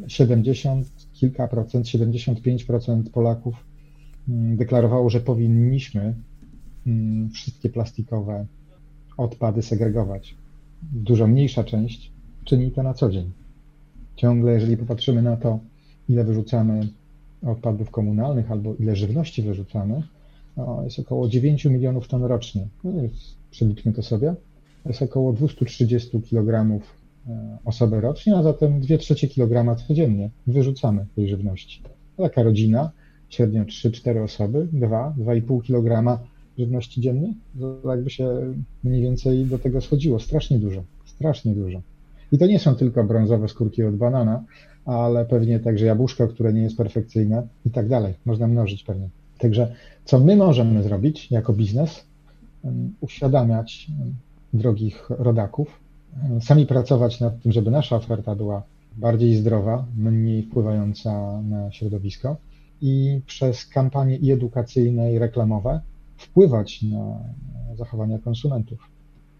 70 0.06 0.87
kilka 1.12 1.48
procent, 1.48 1.87
75% 1.87 3.11
Polaków 3.11 3.54
deklarowało, 4.56 5.11
że 5.11 5.20
powinniśmy 5.20 6.14
wszystkie 7.32 7.68
plastikowe 7.68 8.46
odpady 9.16 9.62
segregować. 9.62 10.38
Dużo 10.83 11.27
mniejsza 11.27 11.64
część 11.64 12.12
czyni 12.45 12.71
to 12.71 12.83
na 12.83 12.95
co 12.95 13.11
dzień. 13.11 13.31
Ciągle, 14.17 14.53
jeżeli 14.53 14.77
popatrzymy 14.77 15.23
na 15.23 15.37
to, 15.37 15.59
ile 16.09 16.25
wyrzucamy 16.25 16.88
odpadów 17.47 17.91
komunalnych 17.91 18.51
albo 18.51 18.75
ile 18.75 18.97
żywności 18.97 19.43
wyrzucamy, 19.43 20.03
jest 20.85 20.99
około 20.99 21.29
9 21.29 21.64
milionów 21.64 22.09
ton 22.09 22.25
rocznie. 22.25 22.67
No 22.85 22.93
przeliczmy 23.51 23.93
to 23.93 24.03
sobie. 24.03 24.35
Jest 24.87 25.03
około 25.03 25.33
230 25.33 26.23
kg 26.23 26.81
e, 27.29 27.59
osoby 27.64 28.01
rocznie, 28.01 28.37
a 28.37 28.43
zatem 28.43 28.81
2 28.81 28.99
trzecie 28.99 29.29
kilograma 29.29 29.75
codziennie 29.75 30.31
wyrzucamy 30.47 31.07
tej 31.17 31.29
żywności. 31.29 31.83
Taka 32.17 32.43
rodzina, 32.43 32.91
średnio 33.29 33.64
3-4 33.64 34.25
osoby, 34.25 34.69
2-2,5 34.73 35.62
kg 35.62 36.19
żywności 36.59 37.01
dziennie, 37.01 37.35
to 37.61 37.90
jakby 37.90 38.11
się 38.11 38.55
mniej 38.85 39.03
więcej 39.03 39.47
do 39.47 39.59
tego 39.59 39.81
schodziło. 39.81 40.21
Strasznie 40.21 40.59
dużo, 40.59 40.83
strasznie 41.05 41.55
dużo. 41.55 41.81
I 42.33 42.38
to 42.38 42.47
nie 42.47 42.59
są 42.59 42.75
tylko 42.75 43.05
brązowe 43.05 43.49
skórki 43.49 43.85
od 43.85 43.97
banana, 43.97 44.44
ale 44.85 45.25
pewnie 45.25 45.61
także 45.61 45.87
jabłuszko, 45.87 46.29
które 46.29 46.53
nie 46.53 46.62
jest 46.62 46.77
perfekcyjne 46.77 47.47
i 47.66 47.71
tak 47.71 47.88
dalej. 47.88 48.14
Można 48.25 48.47
mnożyć 48.47 48.85
pewnie. 48.85 49.09
Także 49.38 49.75
co 50.05 50.21
my 50.21 50.37
możemy 50.37 50.83
zrobić 50.83 51.31
jako 51.31 51.53
biznes? 51.53 52.05
Uświadamiać 53.01 53.87
drogich 54.53 55.11
rodaków, 55.11 55.81
sami 56.40 56.66
pracować 56.66 57.21
nad 57.21 57.42
tym, 57.42 57.53
żeby 57.53 57.71
nasza 57.71 57.97
oferta 57.97 58.35
była 58.35 58.62
bardziej 58.97 59.37
zdrowa, 59.37 59.87
mniej 59.97 60.42
wpływająca 60.42 61.42
na 61.42 61.73
środowisko 61.73 62.37
i 62.81 63.21
przez 63.27 63.66
kampanie 63.66 64.16
i 64.16 64.33
edukacyjne, 64.33 65.12
i 65.12 65.18
reklamowe 65.18 65.81
wpływać 66.18 66.83
na 66.83 67.18
zachowania 67.76 68.18
konsumentów. 68.18 68.78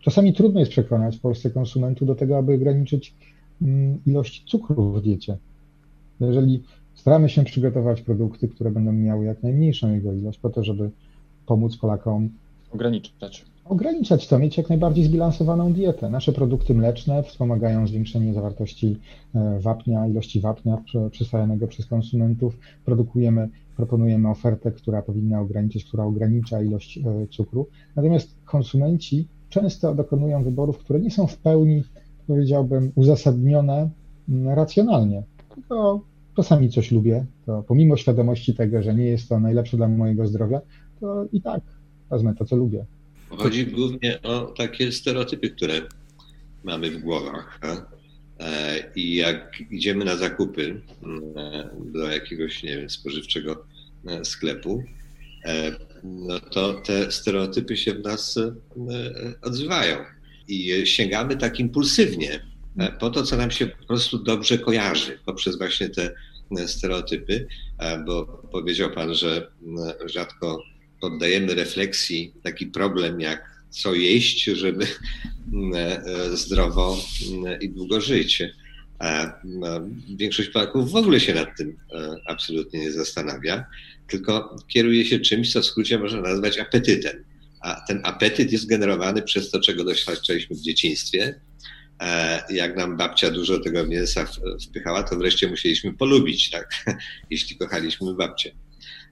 Czasami 0.01 0.33
trudno 0.33 0.61
jest 0.61 0.73
przekonać 0.73 1.17
w 1.17 1.21
Polsce 1.21 1.51
konsumentów 1.51 2.09
do 2.09 2.15
tego, 2.15 2.39
aby 2.39 2.55
ograniczyć 2.55 3.15
mm, 3.63 4.01
ilość 4.07 4.45
cukru 4.45 4.93
w 4.93 5.03
diecie. 5.03 5.37
Jeżeli 6.21 6.63
staramy 6.95 7.29
się 7.29 7.45
przygotować 7.45 8.03
produkty, 8.03 8.49
które 8.49 8.71
będą 8.71 8.93
miały 8.93 9.25
jak 9.25 9.43
najmniejszą 9.43 9.95
jego 9.95 10.13
ilość, 10.13 10.39
po 10.39 10.51
to, 10.51 10.65
żeby 10.65 10.91
pomóc 11.47 11.77
Polakom 11.77 12.29
ograniczać. 12.71 13.45
Ograniczać 13.69 14.29
to, 14.29 14.39
mieć 14.39 14.57
jak 14.57 14.69
najbardziej 14.69 15.05
zbilansowaną 15.05 15.73
dietę. 15.73 16.11
Nasze 16.11 16.33
produkty 16.33 16.75
mleczne 16.75 17.23
wspomagają 17.23 17.87
zwiększenie 17.87 18.35
zawartości 18.35 19.01
e, 19.35 19.61
wapnia, 19.61 20.07
ilości 20.07 20.41
wapnia 20.41 20.83
przyswajanego 21.11 21.67
przez 21.67 21.87
konsumentów. 21.87 22.59
Produkujemy, 22.85 23.49
proponujemy 23.77 24.29
ofertę, 24.29 24.73
która 24.73 25.03
powinna 25.03 25.41
ograniczyć, 25.41 25.85
która 25.85 26.05
ogranicza 26.05 26.63
ilość 26.63 26.99
e, 26.99 27.27
cukru. 27.27 27.67
Natomiast 27.97 28.37
konsumenci 28.45 29.29
często 29.49 29.95
dokonują 29.95 30.45
wyborów, 30.45 30.79
które 30.79 31.01
nie 31.01 31.11
są 31.11 31.27
w 31.27 31.37
pełni, 31.37 31.83
powiedziałbym, 32.27 32.93
uzasadnione 32.95 33.91
mm, 34.29 34.49
racjonalnie. 34.49 35.23
Tylko 35.55 36.01
czasami 36.37 36.71
coś 36.71 36.93
lubię, 36.93 37.25
to 37.47 37.63
pomimo 37.63 37.97
świadomości 37.97 38.55
tego, 38.55 38.83
że 38.83 38.95
nie 38.95 39.07
jest 39.07 39.29
to 39.29 39.41
najlepsze 39.41 39.77
dla 39.77 39.89
mojego 39.89 40.27
zdrowia, 40.27 40.61
to 41.01 41.25
i 41.33 41.43
tak 41.43 41.61
wezmę 42.11 42.35
to, 42.35 42.45
co 42.45 42.57
lubię. 42.57 42.85
Chodzi 43.31 43.67
głównie 43.67 44.23
o 44.23 44.41
takie 44.47 44.93
stereotypy, 44.93 45.51
które 45.51 45.83
mamy 46.65 46.91
w 46.91 46.99
głowach. 46.99 47.61
E, 48.41 48.93
I 48.97 49.17
jak 49.17 49.61
idziemy 49.71 50.05
na 50.05 50.17
zakupy 50.17 50.83
e, 51.37 51.71
do 51.85 52.11
jakiegoś, 52.11 52.63
nie 52.63 52.77
wiem, 52.77 52.91
spożywczego 52.91 53.67
e, 54.07 54.25
sklepu, 54.25 54.85
no 56.05 56.41
to 56.41 56.75
te 56.75 57.13
stereotypy 57.13 57.77
się 57.77 57.95
w 57.95 58.01
nas 58.01 58.37
e, 58.37 58.53
odzywają. 59.43 59.97
I 60.49 60.87
sięgamy 60.87 61.37
tak 61.37 61.61
impulsywnie 61.61 62.41
e, 62.79 62.93
po 62.93 63.11
to, 63.11 63.23
co 63.23 63.37
nam 63.37 63.51
się 63.51 63.67
po 63.67 63.87
prostu 63.87 64.19
dobrze 64.19 64.59
kojarzy, 64.59 65.19
poprzez 65.27 65.59
właśnie 65.59 65.89
te 65.89 66.15
e, 66.59 66.69
stereotypy, 66.69 67.47
bo 68.07 68.27
powiedział 68.53 68.91
Pan, 68.91 69.15
że 69.15 69.51
rzadko 70.07 70.63
poddajemy 71.01 71.55
refleksji 71.55 72.33
taki 72.43 72.67
problem 72.67 73.21
jak 73.21 73.59
co 73.71 73.95
jeść, 73.95 74.45
żeby 74.45 74.87
zdrowo 76.33 77.05
i 77.61 77.69
długo 77.69 78.01
żyć. 78.01 78.43
No, 79.45 79.81
większość 80.17 80.49
Polaków 80.49 80.91
w 80.91 80.97
ogóle 80.97 81.21
się 81.21 81.35
nad 81.35 81.57
tym 81.57 81.77
absolutnie 82.27 82.81
nie 82.81 82.93
zastanawia 82.93 83.65
tylko 84.09 84.57
kieruje 84.69 85.05
się 85.05 85.19
czymś, 85.19 85.53
co 85.53 85.63
w 85.63 85.67
skrócie 85.67 85.99
można 85.99 86.21
nazwać 86.21 86.59
apetytem. 86.59 87.25
A 87.61 87.81
ten 87.81 88.01
apetyt 88.05 88.53
jest 88.53 88.67
generowany 88.67 89.23
przez 89.23 89.51
to, 89.51 89.61
czego 89.61 89.85
doświadczaliśmy 89.85 90.57
w 90.57 90.61
dzieciństwie. 90.61 91.41
E, 92.01 92.43
jak 92.51 92.77
nam 92.77 92.97
babcia 92.97 93.31
dużo 93.31 93.59
tego 93.59 93.87
mięsa 93.87 94.27
wpychała, 94.69 95.03
to 95.03 95.17
wreszcie 95.17 95.49
musieliśmy 95.49 95.95
polubić, 95.95 96.51
tak? 96.51 96.85
jeśli 97.31 97.57
kochaliśmy 97.57 98.15
babcię. 98.15 98.51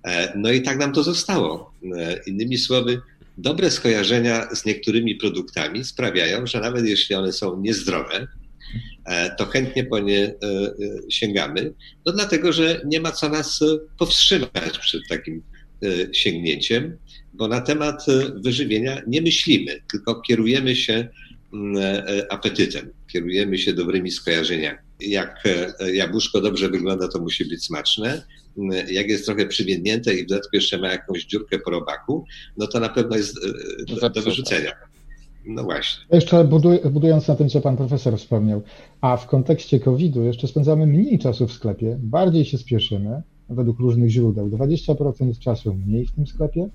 E, 0.07 0.33
no 0.37 0.53
i 0.53 0.63
tak 0.63 0.79
nam 0.79 0.93
to 0.93 1.03
zostało. 1.03 1.75
E, 1.97 2.21
innymi 2.27 2.59
słowy, 2.59 3.01
dobre 3.39 3.71
skojarzenia 3.71 4.55
z 4.55 4.65
niektórymi 4.65 5.15
produktami 5.15 5.85
sprawiają, 5.85 6.47
że 6.47 6.61
nawet 6.61 6.87
jeśli 6.87 7.15
one 7.15 7.33
są 7.33 7.61
niezdrowe, 7.61 8.27
E, 9.05 9.37
to 9.37 9.47
chętnie 9.47 9.85
po 9.85 9.99
nie 9.99 10.35
sięgamy. 11.11 11.73
No 12.07 12.13
dlatego, 12.13 12.53
że 12.53 12.81
nie 12.87 13.01
ma 13.01 13.13
co 13.13 13.29
nas 13.29 13.61
powstrzymać 13.99 14.79
przed 14.81 15.03
takim 15.09 15.43
sięgnięciem, 16.13 16.97
bo 17.33 17.49
na 17.49 17.61
temat 17.61 18.07
wyżywienia 18.45 19.03
nie 19.07 19.23
myślimy, 19.23 19.83
tylko 19.91 20.21
kierujemy 20.21 20.77
się 20.77 21.09
mm, 21.53 21.83
apetytem, 22.31 22.91
kierujemy 23.13 23.59
się 23.59 23.73
dobrymi 23.73 24.11
skojarzeniami. 24.11 24.79
Jak 25.01 25.45
jabłuszko 25.93 26.41
dobrze 26.41 26.69
wygląda, 26.69 27.09
to 27.09 27.21
musi 27.21 27.45
być 27.45 27.65
smaczne. 27.65 28.23
Mm, 28.59 28.87
jak 28.91 29.09
jest 29.09 29.27
trochę 29.27 29.47
przywiędnięte 29.47 30.15
i 30.15 30.25
w 30.25 30.27
dodatku 30.27 30.57
jeszcze 30.57 30.79
ma 30.79 30.89
jakąś 30.89 31.25
dziurkę 31.25 31.59
po 31.59 31.71
robaku, 31.71 32.25
no 32.57 32.67
to 32.67 32.81
na 32.81 32.89
pewno 32.89 33.17
jest 33.17 33.39
do, 34.01 34.11
do 34.11 34.23
wyrzucenia. 34.23 34.73
No 35.47 35.63
właśnie. 35.63 36.05
Jeszcze 36.13 36.45
budując 36.91 37.29
na 37.29 37.37
tym, 37.37 37.49
co 37.49 37.61
pan 37.61 37.77
profesor 37.77 38.19
wspomniał, 38.19 38.63
a 39.01 39.17
w 39.17 39.27
kontekście 39.27 39.81
COVID-u 39.81 40.23
jeszcze 40.23 40.49
spędzamy 40.49 40.87
mniej 40.87 41.19
czasu 41.19 41.47
w 41.47 41.53
sklepie, 41.53 41.97
bardziej 42.01 42.45
się 42.45 42.59
spieszymy, 42.59 43.23
według 43.49 43.79
różnych 43.79 44.11
źródeł, 44.11 44.49
20% 44.49 45.39
czasu 45.39 45.75
mniej 45.75 46.07
w 46.07 46.13
tym 46.13 46.27
sklepie, 46.27 46.69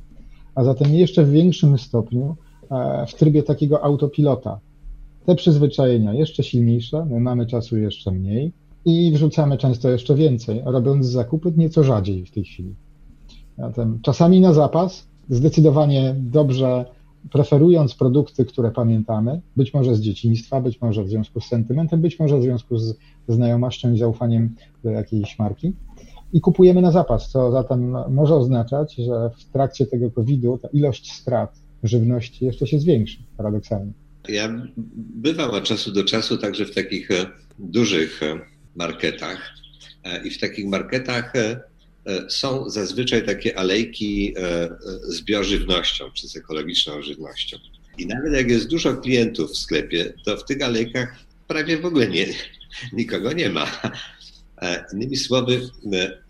a 0.55 0.63
zatem 0.63 0.93
jeszcze 0.93 1.23
w 1.23 1.31
większym 1.31 1.77
stopniu 1.77 2.35
e, 2.71 3.05
w 3.07 3.13
trybie 3.13 3.43
takiego 3.43 3.83
autopilota. 3.83 4.59
Te 5.25 5.35
przyzwyczajenia 5.35 6.13
jeszcze 6.13 6.43
silniejsze, 6.43 7.05
my 7.05 7.19
mamy 7.19 7.45
czasu 7.45 7.77
jeszcze 7.77 8.11
mniej 8.11 8.51
i 8.85 9.11
wrzucamy 9.13 9.57
często 9.57 9.89
jeszcze 9.89 10.15
więcej, 10.15 10.61
robiąc 10.65 11.05
zakupy 11.05 11.53
nieco 11.57 11.83
rzadziej 11.83 12.25
w 12.25 12.31
tej 12.31 12.43
chwili. 12.43 12.75
Zatem 13.57 13.99
czasami 14.01 14.41
na 14.41 14.53
zapas, 14.53 15.07
zdecydowanie 15.29 16.15
dobrze 16.17 16.85
preferując 17.31 17.95
produkty, 17.95 18.45
które 18.45 18.71
pamiętamy, 18.71 19.41
być 19.55 19.73
może 19.73 19.95
z 19.95 20.01
dzieciństwa, 20.01 20.61
być 20.61 20.81
może 20.81 21.03
w 21.03 21.09
związku 21.09 21.41
z 21.41 21.45
sentymentem, 21.45 22.01
być 22.01 22.19
może 22.19 22.39
w 22.39 22.43
związku 22.43 22.77
z 22.77 22.97
znajomością 23.27 23.93
i 23.93 23.97
zaufaniem 23.97 24.55
do 24.83 24.89
jakiejś 24.89 25.39
marki. 25.39 25.73
I 26.33 26.41
kupujemy 26.41 26.81
na 26.81 26.91
zapas, 26.91 27.29
co 27.29 27.51
zatem 27.51 27.95
może 28.09 28.35
oznaczać, 28.35 28.95
że 28.95 29.31
w 29.37 29.45
trakcie 29.45 29.85
tego 29.85 30.11
COVID-u 30.11 30.57
ta 30.57 30.67
ilość 30.67 31.11
strat 31.11 31.61
żywności 31.83 32.45
jeszcze 32.45 32.67
się 32.67 32.79
zwiększy, 32.79 33.23
paradoksalnie. 33.37 33.93
Ja 34.27 34.67
bywam 34.95 35.51
od 35.51 35.63
czasu 35.63 35.91
do 35.91 36.03
czasu 36.03 36.37
także 36.37 36.65
w 36.65 36.75
takich 36.75 37.11
e, 37.11 37.25
dużych 37.59 38.23
e, 38.23 38.39
marketach 38.75 39.53
e, 40.03 40.27
i 40.27 40.29
w 40.29 40.39
takich 40.39 40.65
marketach 40.65 41.33
są 42.29 42.69
zazwyczaj 42.69 43.25
takie 43.25 43.57
alejki 43.57 44.35
z 45.03 45.21
biożywnością 45.21 46.11
czy 46.13 46.27
z 46.27 46.35
ekologiczną 46.35 47.01
żywnością. 47.01 47.57
I 47.97 48.05
nawet 48.05 48.33
jak 48.33 48.49
jest 48.49 48.67
dużo 48.67 48.97
klientów 48.97 49.51
w 49.51 49.57
sklepie, 49.57 50.13
to 50.25 50.37
w 50.37 50.45
tych 50.45 50.61
alejkach 50.61 51.15
prawie 51.47 51.77
w 51.77 51.85
ogóle 51.85 52.07
nie, 52.07 52.27
nikogo 52.93 53.33
nie 53.33 53.49
ma. 53.49 53.81
Innymi 54.93 55.17
słowy, 55.17 55.69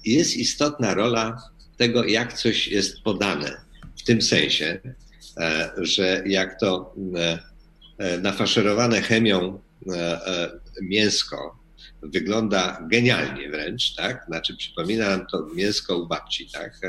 jest 0.06 0.38
istotna 0.38 0.94
rola 0.94 1.38
tego, 1.78 2.06
jak 2.06 2.34
coś 2.34 2.68
jest 2.68 3.02
podane. 3.02 3.62
W 3.98 4.04
tym 4.04 4.22
sensie, 4.22 4.80
że 5.78 6.24
jak 6.26 6.60
to 6.60 6.96
nafaszerowane 8.22 9.02
chemią 9.02 9.60
mięsko 10.82 11.62
wygląda 12.04 12.88
genialnie 12.92 13.50
wręcz, 13.50 13.96
tak? 13.96 14.24
Znaczy 14.28 14.58
przypomina 14.58 15.10
nam 15.10 15.28
to 15.32 15.48
mięsko 15.56 15.98
u 15.98 16.08
babci, 16.08 16.50
tak? 16.54 16.80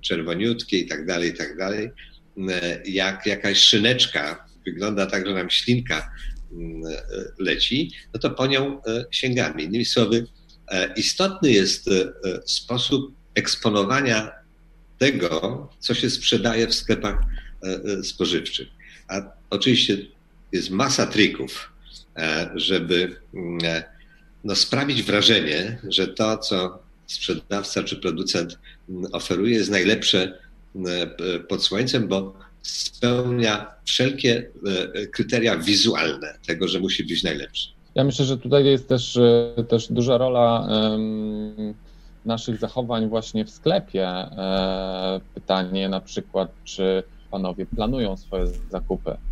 Czerwoniutkie 0.00 0.78
i 0.78 0.86
tak 0.86 1.06
dalej, 1.06 1.30
i 1.30 1.34
tak 1.34 1.56
dalej. 1.56 1.90
Jak 2.84 3.26
jakaś 3.26 3.58
szyneczka 3.58 4.46
wygląda 4.64 5.06
tak, 5.06 5.26
że 5.26 5.34
nam 5.34 5.50
ślinka 5.50 6.10
mm, 6.52 6.82
leci, 7.38 7.92
no 8.14 8.20
to 8.20 8.30
po 8.30 8.46
nią 8.46 8.82
e, 8.82 9.04
sięgamy. 9.10 9.62
Innymi 9.62 9.84
słowy, 9.84 10.26
e, 10.68 10.94
istotny 10.96 11.50
jest 11.50 11.88
e, 11.88 12.12
sposób 12.46 13.14
eksponowania 13.34 14.30
tego, 14.98 15.68
co 15.78 15.94
się 15.94 16.10
sprzedaje 16.10 16.66
w 16.66 16.74
sklepach 16.74 17.18
spożywczych. 18.02 18.68
A 19.08 19.22
oczywiście 19.50 19.98
jest 20.52 20.70
masa 20.70 21.06
trików, 21.06 21.72
żeby 22.54 23.16
mm, 23.34 23.58
no, 24.44 24.56
sprawić 24.56 25.02
wrażenie, 25.02 25.78
że 25.88 26.06
to, 26.06 26.38
co 26.38 26.78
sprzedawca 27.06 27.82
czy 27.82 27.96
producent 27.96 28.58
oferuje, 29.12 29.54
jest 29.54 29.70
najlepsze 29.70 30.38
pod 31.48 31.64
słońcem, 31.64 32.08
bo 32.08 32.34
spełnia 32.62 33.66
wszelkie 33.84 34.50
kryteria 35.12 35.56
wizualne 35.56 36.38
tego, 36.46 36.68
że 36.68 36.80
musi 36.80 37.04
być 37.04 37.22
najlepszy. 37.22 37.68
Ja 37.94 38.04
myślę, 38.04 38.24
że 38.24 38.38
tutaj 38.38 38.64
jest 38.64 38.88
też, 38.88 39.18
też 39.68 39.92
duża 39.92 40.18
rola 40.18 40.68
naszych 42.24 42.58
zachowań 42.58 43.08
właśnie 43.08 43.44
w 43.44 43.50
sklepie. 43.50 44.08
E, 44.08 45.20
pytanie 45.34 45.88
na 45.88 46.00
przykład, 46.00 46.50
czy 46.64 47.02
panowie 47.30 47.66
planują 47.66 48.16
swoje 48.16 48.46
zakupy 48.70 49.10
E, 49.10 49.29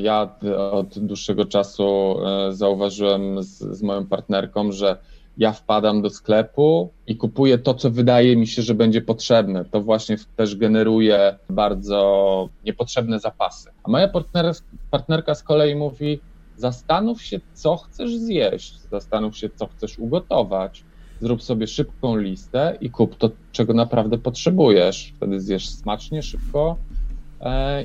ja 0.00 0.34
od 0.72 0.98
dłuższego 0.98 1.44
czasu 1.44 2.16
e, 2.26 2.52
zauważyłem 2.52 3.42
z, 3.42 3.58
z, 3.58 3.82
moją 3.82 4.06
partnerką, 4.06 4.72
że 4.72 4.96
ja 5.38 5.52
wpadam 5.52 6.02
do 6.02 6.10
sklepu 6.10 6.90
i 7.06 7.16
kupuję 7.16 7.58
to, 7.58 7.74
co 7.74 7.90
wydaje 7.90 8.36
mi 8.36 8.46
się, 8.46 8.62
że 8.62 8.74
będzie 8.74 9.02
potrzebne. 9.02 9.64
To 9.64 9.80
właśnie 9.80 10.16
też 10.36 10.56
generuje 10.56 11.38
bardzo 11.50 12.48
niepotrzebne 12.64 13.20
zapasy. 13.20 13.70
A 13.84 13.90
moja 13.90 14.08
partner, 14.08 14.54
partnerka 14.90 15.34
z 15.34 15.42
kolei 15.42 15.76
mówi: 15.76 16.20
Zastanów 16.56 17.22
się, 17.22 17.40
co 17.54 17.76
chcesz 17.76 18.16
zjeść, 18.16 18.80
zastanów 18.80 19.36
się, 19.36 19.50
co 19.50 19.66
chcesz 19.66 19.98
ugotować. 19.98 20.84
Zrób 21.20 21.42
sobie 21.42 21.66
szybką 21.66 22.16
listę 22.16 22.78
i 22.80 22.90
kup 22.90 23.16
to, 23.16 23.30
czego 23.52 23.74
naprawdę 23.74 24.18
potrzebujesz. 24.18 25.12
Wtedy 25.16 25.40
zjesz 25.40 25.68
smacznie, 25.68 26.22
szybko 26.22 26.76
E, 26.91 26.91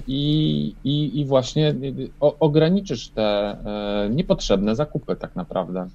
i, 0.08 0.76
i, 0.84 1.20
i 1.20 1.26
właśnie 1.26 1.76
ograniczysz 2.20 3.10
te 3.10 3.24
e, 3.24 4.10
niepotrzebne 4.10 4.76
zakupy 4.76 5.16
tak 5.16 5.36
naprawdę. 5.36 5.88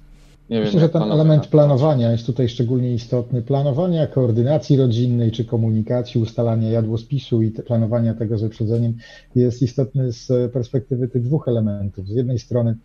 Nie 0.49 0.59
Myślę, 0.59 0.71
wiem, 0.71 0.81
że 0.81 0.89
ten 0.89 1.11
element 1.11 1.47
planowania 1.47 2.11
jest 2.11 2.25
tutaj 2.25 2.49
szczególnie 2.49 2.93
istotny. 2.93 3.41
Planowania 3.41 4.07
koordynacji 4.07 4.77
rodzinnej 4.77 5.31
czy 5.31 5.45
komunikacji, 5.45 6.21
ustalania 6.21 6.69
jadłospisu 6.69 7.41
i 7.41 7.51
te, 7.51 7.63
planowania 7.63 8.13
tego 8.13 8.37
z 8.37 8.41
wyprzedzeniem 8.41 8.97
jest 9.35 9.61
istotny 9.61 10.11
z 10.11 10.51
perspektywy 10.53 11.07
tych 11.07 11.23
dwóch 11.23 11.47
elementów. 11.47 12.07
Z 12.07 12.15
jednej 12.15 12.39
strony 12.39 12.75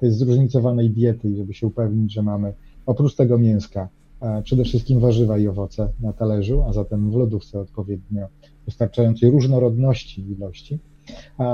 to 0.00 0.06
jest 0.06 0.18
zróżnicowanej 0.18 0.90
diety, 0.90 1.36
żeby 1.36 1.54
się 1.54 1.66
upewnić, 1.66 2.12
że 2.12 2.22
mamy 2.22 2.52
oprócz 2.86 3.14
tego 3.14 3.38
mięska 3.38 3.80
e, 3.80 4.05
przede 4.44 4.64
wszystkim 4.64 5.00
warzywa 5.00 5.38
i 5.38 5.48
owoce 5.48 5.88
na 6.00 6.12
talerzu, 6.12 6.62
a 6.62 6.72
zatem 6.72 7.10
w 7.10 7.14
lodówce 7.14 7.60
odpowiednio 7.60 8.26
wystarczającej 8.66 9.30
różnorodności 9.30 10.30
ilości. 10.30 10.78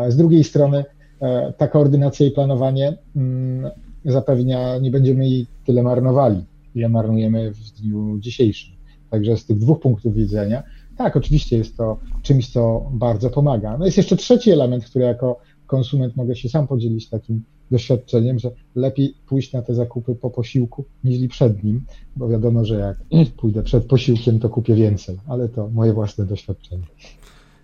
Z 0.09 0.17
drugiej 0.17 0.45
strony 0.45 0.85
e, 1.21 1.53
ta 1.59 1.69
koordynacja 1.69 2.27
i 2.27 2.31
planowanie 2.31 2.99
mm, 3.17 3.71
zapewnia, 4.05 4.79
nie 4.79 4.91
będziemy 4.91 5.29
jej 5.29 5.47
tyle 5.65 5.83
marnowali, 5.83 6.45
ile 6.75 6.89
marnujemy 6.89 7.51
w 7.51 7.71
dniu 7.71 8.19
dzisiejszym. 8.19 8.75
Także 9.11 9.37
z 9.37 9.47
tych 9.47 9.59
dwóch 9.59 9.81
punktów 9.81 10.15
widzenia, 10.15 10.63
tak, 10.97 11.17
oczywiście 11.17 11.59
jest 11.59 11.77
to 11.77 11.99
czymś, 12.23 12.53
co 12.53 12.91
bardzo 12.93 13.31
pomaga. 13.31 13.79
No 13.79 13.85
jest 13.85 13.97
jeszcze 13.97 14.17
trzeci 14.17 14.51
element, 14.51 14.85
który 14.85 15.05
jako 15.05 15.41
konsument 15.67 16.17
mogę 16.17 16.37
się 16.37 16.49
sam 16.49 16.67
podzielić 16.67 17.09
takim 17.09 17.43
doświadczeniem, 17.73 18.39
że 18.39 18.51
lepiej 18.75 19.15
pójść 19.27 19.53
na 19.53 19.63
te 19.63 19.75
zakupy 19.75 20.15
po 20.15 20.31
posiłku 20.31 20.85
niż 21.05 21.29
przed 21.29 21.65
nim, 21.65 21.81
bo 22.17 22.29
wiadomo, 22.29 22.65
że 22.65 22.75
jak 22.75 22.97
pójdę 23.37 23.63
przed 23.63 23.85
posiłkiem, 23.85 24.39
to 24.41 24.49
kupię 24.49 24.75
więcej, 24.75 25.19
ale 25.29 25.49
to 25.49 25.69
moje 25.69 25.93
własne 25.93 26.27
doświadczenie. 26.27 26.85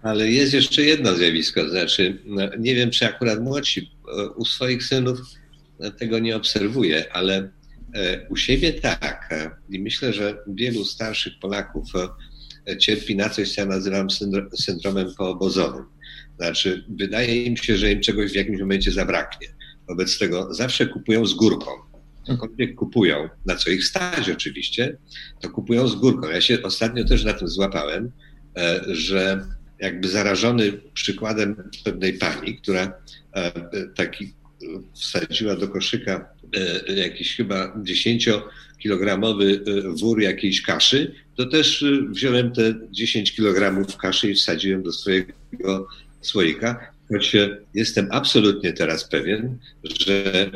Ale 0.03 0.31
jest 0.31 0.55
jeszcze 0.55 0.83
jedno 0.83 1.15
zjawisko, 1.15 1.69
znaczy, 1.69 2.19
no, 2.27 2.43
nie 2.59 2.75
wiem, 2.75 2.91
czy 2.91 3.07
akurat 3.07 3.43
młodsi 3.43 3.91
e, 4.19 4.29
u 4.31 4.45
swoich 4.45 4.85
synów 4.85 5.21
tego 5.99 6.19
nie 6.19 6.37
obserwuję, 6.37 7.13
ale 7.13 7.51
e, 7.95 8.29
u 8.29 8.37
siebie 8.37 8.73
tak. 8.73 9.35
I 9.71 9.79
myślę, 9.79 10.13
że 10.13 10.39
wielu 10.47 10.85
starszych 10.85 11.33
Polaków 11.41 11.85
e, 12.67 12.77
cierpi 12.77 13.17
na 13.17 13.29
coś, 13.29 13.55
co 13.55 13.61
ja 13.61 13.67
nazywam 13.67 14.09
syndromem 14.55 15.15
poobozowym. 15.19 15.85
Znaczy, 16.39 16.85
wydaje 16.89 17.43
im 17.43 17.57
się, 17.57 17.77
że 17.77 17.93
im 17.93 18.01
czegoś 18.01 18.33
w 18.33 18.35
jakimś 18.35 18.61
momencie 18.61 18.93
zabraknie. 18.93 19.49
Wobec 19.89 20.19
tego 20.19 20.55
zawsze 20.55 20.87
kupują 20.87 21.27
z 21.27 21.35
górką. 21.35 21.71
Cokolwiek 22.27 22.75
kupują, 22.75 23.29
na 23.47 23.57
co 23.57 23.71
ich 23.71 23.85
stać 23.85 24.31
oczywiście, 24.31 24.97
to 25.41 25.51
kupują 25.51 25.89
z 25.89 25.95
górką. 25.95 26.29
Ja 26.29 26.41
się 26.41 26.63
ostatnio 26.63 27.05
też 27.05 27.25
na 27.25 27.33
tym 27.33 27.49
złapałem, 27.49 28.13
e, 28.57 28.81
że 28.89 29.47
jakby 29.79 30.09
zarażony 30.09 30.73
przykładem 30.95 31.71
pewnej 31.85 32.13
pani, 32.13 32.57
która 32.57 32.93
e, 33.33 33.53
taki 33.95 34.35
wsadziła 34.95 35.57
do 35.57 35.69
koszyka 35.69 36.29
e, 36.89 36.95
jakiś 36.95 37.37
chyba 37.37 37.77
10-kilogramowy 37.77 39.61
wór 40.01 40.21
jakiejś 40.21 40.63
kaszy, 40.63 41.15
to 41.37 41.47
też 41.47 41.85
wziąłem 42.11 42.53
te 42.53 42.75
10 42.91 43.33
kilogramów 43.33 43.97
kaszy 43.97 44.31
i 44.31 44.35
wsadziłem 44.35 44.83
do 44.83 44.93
swojego 44.93 45.89
słoika 46.21 46.98
choć 47.09 47.37
jestem 47.75 48.09
absolutnie 48.11 48.73
teraz 48.73 49.09
pewien, 49.09 49.59
że 50.01 50.51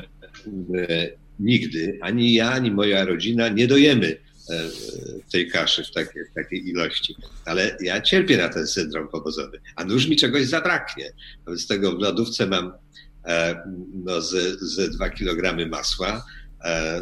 e, 0.78 1.08
nigdy 1.40 1.98
ani 2.00 2.32
ja, 2.32 2.50
ani 2.50 2.70
moja 2.70 3.04
rodzina 3.04 3.48
nie 3.48 3.66
dojemy 3.66 4.06
e, 4.50 4.68
tej 5.32 5.48
kaszy 5.48 5.84
w 5.84 5.90
takiej, 5.90 6.24
w 6.30 6.34
takiej 6.34 6.68
ilości. 6.68 7.14
Ale 7.44 7.76
ja 7.80 8.00
cierpię 8.00 8.36
na 8.36 8.48
ten 8.48 8.66
syndrom 8.66 9.08
powozowy, 9.08 9.60
a 9.76 9.84
nuż 9.84 10.08
mi 10.08 10.16
czegoś 10.16 10.46
zabraknie. 10.46 11.12
Wobec 11.46 11.66
tego 11.66 11.96
w 11.96 12.00
lodówce 12.00 12.46
mam 12.46 12.72
e, 13.26 13.62
no, 14.04 14.20
ze, 14.20 14.56
ze 14.56 14.88
2 14.88 15.10
kg 15.10 15.68
masła, 15.70 16.24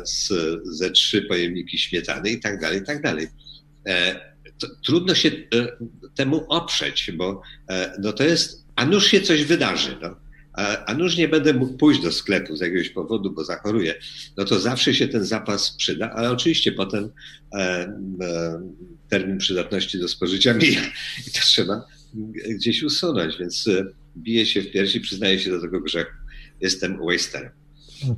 z, 0.04 0.32
ze 0.64 0.90
trzy 0.90 1.22
pojemniki 1.22 1.78
śmietany 1.78 2.30
i 2.30 2.40
tak 2.40 2.60
dalej, 2.60 2.80
i 2.80 2.84
tak 2.84 3.02
dalej. 3.02 3.26
Trudno 4.84 5.14
się 5.14 5.30
temu 6.14 6.46
oprzeć, 6.48 7.10
bo 7.16 7.42
no 7.98 8.12
to 8.12 8.24
jest 8.24 8.60
a 8.80 8.86
nuż 8.86 9.06
się 9.06 9.20
coś 9.20 9.44
wydarzy, 9.44 9.96
no. 10.02 10.16
a, 10.52 10.84
a 10.84 10.94
nuż 10.94 11.16
nie 11.16 11.28
będę 11.28 11.54
mógł 11.54 11.76
pójść 11.76 12.02
do 12.02 12.12
sklepu 12.12 12.56
z 12.56 12.60
jakiegoś 12.60 12.88
powodu, 12.88 13.30
bo 13.30 13.44
zachoruję, 13.44 13.94
no 14.36 14.44
to 14.44 14.60
zawsze 14.60 14.94
się 14.94 15.08
ten 15.08 15.24
zapas 15.24 15.70
przyda, 15.70 16.10
ale 16.10 16.30
oczywiście 16.30 16.72
potem 16.72 17.10
e, 17.54 17.58
e, 17.58 18.60
termin 19.08 19.38
przydatności 19.38 19.98
do 19.98 20.08
spożycia 20.08 20.54
mija 20.54 20.80
i 21.28 21.30
to 21.30 21.40
trzeba 21.40 21.86
gdzieś 22.48 22.82
usunąć, 22.82 23.38
więc 23.38 23.68
e, 23.68 23.84
bije 24.16 24.46
się 24.46 24.62
w 24.62 24.70
piersi, 24.70 25.00
przyznaję 25.00 25.38
się 25.38 25.50
do 25.50 25.60
tego 25.60 25.80
grzechu. 25.80 26.12
Jestem 26.60 26.98
wasterem. 27.06 27.50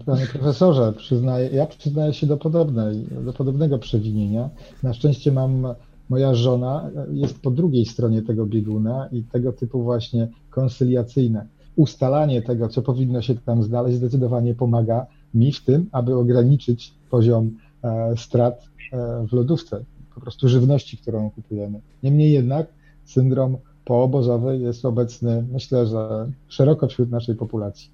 Panie 0.07 0.27
profesorze, 0.27 0.93
przyznaję, 0.99 1.51
ja 1.53 1.67
przyznaję 1.67 2.15
się 2.15 2.27
do, 2.27 2.37
podobnej, 2.37 3.05
do 3.25 3.33
podobnego 3.33 3.79
przewinienia. 3.79 4.51
Na 4.83 4.95
szczęście 4.95 5.33
mam 5.33 5.75
moja 6.13 6.35
żona 6.35 6.91
jest 7.13 7.39
po 7.39 7.51
drugiej 7.51 7.87
stronie 7.87 8.23
tego 8.23 8.47
bieguna 8.47 9.09
i 9.13 9.23
tego 9.23 9.53
typu 9.53 9.83
właśnie 9.83 10.29
konsyliacyjne 10.51 11.47
ustalanie 11.77 12.43
tego, 12.43 12.69
co 12.69 12.83
powinno 12.83 13.23
się 13.23 13.35
tam 13.35 13.63
znaleźć, 13.63 13.97
zdecydowanie 13.97 14.55
pomaga 14.55 15.07
mi 15.35 15.53
w 15.53 15.65
tym, 15.65 15.89
aby 15.93 16.15
ograniczyć 16.17 16.95
poziom 17.11 17.51
e, 17.85 18.15
strat 18.17 18.69
e, 18.93 19.27
w 19.29 19.33
lodówce, 19.33 19.85
po 20.15 20.21
prostu 20.21 20.49
żywności, 20.49 20.97
którą 20.97 21.31
kupujemy. 21.31 21.81
Niemniej 22.03 22.33
jednak 22.33 22.67
syndrom 23.05 23.57
poobozowy 23.85 24.59
jest 24.59 24.85
obecny, 24.85 25.45
myślę, 25.53 25.87
że 25.87 26.31
szeroko 26.49 26.89
wśród 26.89 27.11
naszej 27.11 27.35
populacji. 27.35 27.91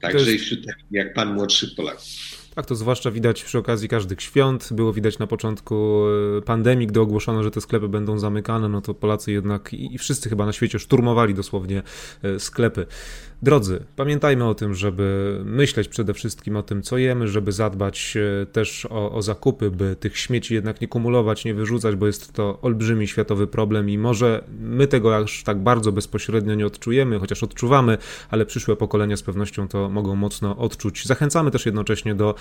Także 0.00 0.32
i 0.32 0.38
wśród 0.38 0.60
jak 0.90 1.14
pan 1.14 1.34
młodszych 1.34 1.74
Polaków. 1.76 2.45
Tak, 2.56 2.66
to 2.66 2.74
zwłaszcza 2.74 3.10
widać 3.10 3.44
przy 3.44 3.58
okazji 3.58 3.88
każdych 3.88 4.22
świąt. 4.22 4.68
Było 4.72 4.92
widać 4.92 5.18
na 5.18 5.26
początku 5.26 6.04
e, 6.38 6.42
pandemii, 6.42 6.86
gdy 6.86 7.00
ogłoszono, 7.00 7.42
że 7.42 7.50
te 7.50 7.60
sklepy 7.60 7.88
będą 7.88 8.18
zamykane, 8.18 8.68
no 8.68 8.80
to 8.80 8.94
Polacy 8.94 9.32
jednak 9.32 9.74
i 9.74 9.98
wszyscy 9.98 10.28
chyba 10.28 10.46
na 10.46 10.52
świecie 10.52 10.78
szturmowali 10.78 11.34
dosłownie 11.34 11.82
e, 12.22 12.40
sklepy. 12.40 12.86
Drodzy, 13.42 13.84
pamiętajmy 13.96 14.48
o 14.48 14.54
tym, 14.54 14.74
żeby 14.74 15.40
myśleć 15.44 15.88
przede 15.88 16.14
wszystkim 16.14 16.56
o 16.56 16.62
tym, 16.62 16.82
co 16.82 16.98
jemy, 16.98 17.28
żeby 17.28 17.52
zadbać 17.52 18.16
e, 18.42 18.46
też 18.46 18.86
o, 18.90 19.12
o, 19.12 19.22
zakupy, 19.22 19.70
by 19.70 19.96
tych 20.00 20.18
śmieci 20.18 20.54
jednak 20.54 20.80
nie 20.80 20.88
kumulować, 20.88 21.44
nie 21.44 21.54
wyrzucać, 21.54 21.96
bo 21.96 22.06
jest 22.06 22.32
to 22.32 22.58
olbrzymi 22.62 23.08
światowy 23.08 23.46
problem 23.46 23.90
i 23.90 23.98
może 23.98 24.44
my 24.60 24.86
tego 24.86 25.16
aż 25.16 25.42
tak 25.42 25.58
bardzo 25.58 25.92
bezpośrednio 25.92 26.54
nie 26.54 26.66
odczujemy, 26.66 27.18
chociaż 27.18 27.42
odczuwamy, 27.42 27.98
ale 28.30 28.46
przyszłe 28.46 28.76
pokolenia 28.76 29.16
z 29.16 29.22
pewnością 29.22 29.68
to 29.68 29.88
mogą 29.88 30.16
mocno 30.16 30.56
odczuć. 30.56 31.06
Zachęcamy 31.06 31.50
też 31.50 31.66
jednocześnie 31.66 32.14
do 32.14 32.34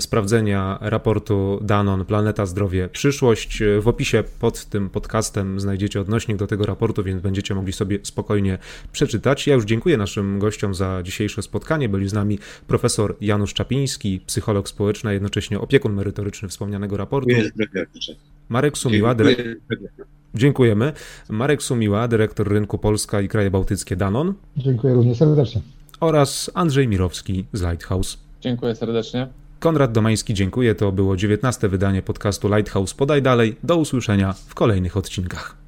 sprawdzenia 0.00 0.78
raportu 0.80 1.58
Danon 1.62 2.04
Planeta 2.04 2.46
Zdrowie 2.46 2.88
Przyszłość. 2.88 3.62
W 3.80 3.88
opisie 3.88 4.24
pod 4.40 4.64
tym 4.64 4.90
podcastem 4.90 5.60
znajdziecie 5.60 6.00
odnośnik 6.00 6.36
do 6.36 6.46
tego 6.46 6.66
raportu, 6.66 7.02
więc 7.04 7.22
będziecie 7.22 7.54
mogli 7.54 7.72
sobie 7.72 7.98
spokojnie 8.02 8.58
przeczytać. 8.92 9.46
Ja 9.46 9.54
już 9.54 9.64
dziękuję 9.64 9.96
naszym 9.96 10.37
gościom 10.38 10.74
za 10.74 11.02
dzisiejsze 11.02 11.42
spotkanie. 11.42 11.88
Byli 11.88 12.08
z 12.08 12.12
nami 12.12 12.38
profesor 12.66 13.16
Janusz 13.20 13.54
Czapiński, 13.54 14.20
psycholog 14.26 14.68
społeczny, 14.68 15.10
a 15.10 15.12
jednocześnie 15.12 15.60
opiekun 15.60 15.92
merytoryczny 15.92 16.48
wspomnianego 16.48 16.96
raportu. 16.96 17.30
Marek 18.48 18.78
Sumiła, 18.78 19.14
dyrektor. 19.14 19.56
Dziękujemy. 20.34 20.92
Marek 21.28 21.62
Sumiła, 21.62 22.08
dyrektor 22.08 22.48
rynku 22.48 22.78
Polska 22.78 23.20
i 23.20 23.28
kraje 23.28 23.50
bałtyckie 23.50 23.96
Danon. 23.96 24.34
Dziękuję 24.56 24.94
również 24.94 25.18
serdecznie. 25.18 25.60
Oraz 26.00 26.50
Andrzej 26.54 26.88
Mirowski 26.88 27.44
z 27.52 27.62
Lighthouse. 27.62 28.18
Dziękuję 28.40 28.74
serdecznie. 28.74 29.28
Konrad 29.60 29.92
Domański, 29.92 30.34
dziękuję. 30.34 30.74
To 30.74 30.92
było 30.92 31.16
19. 31.16 31.68
wydanie 31.68 32.02
podcastu 32.02 32.48
Lighthouse 32.48 32.94
Podaj 32.94 33.22
Dalej. 33.22 33.56
Do 33.62 33.76
usłyszenia 33.76 34.32
w 34.32 34.54
kolejnych 34.54 34.96
odcinkach. 34.96 35.67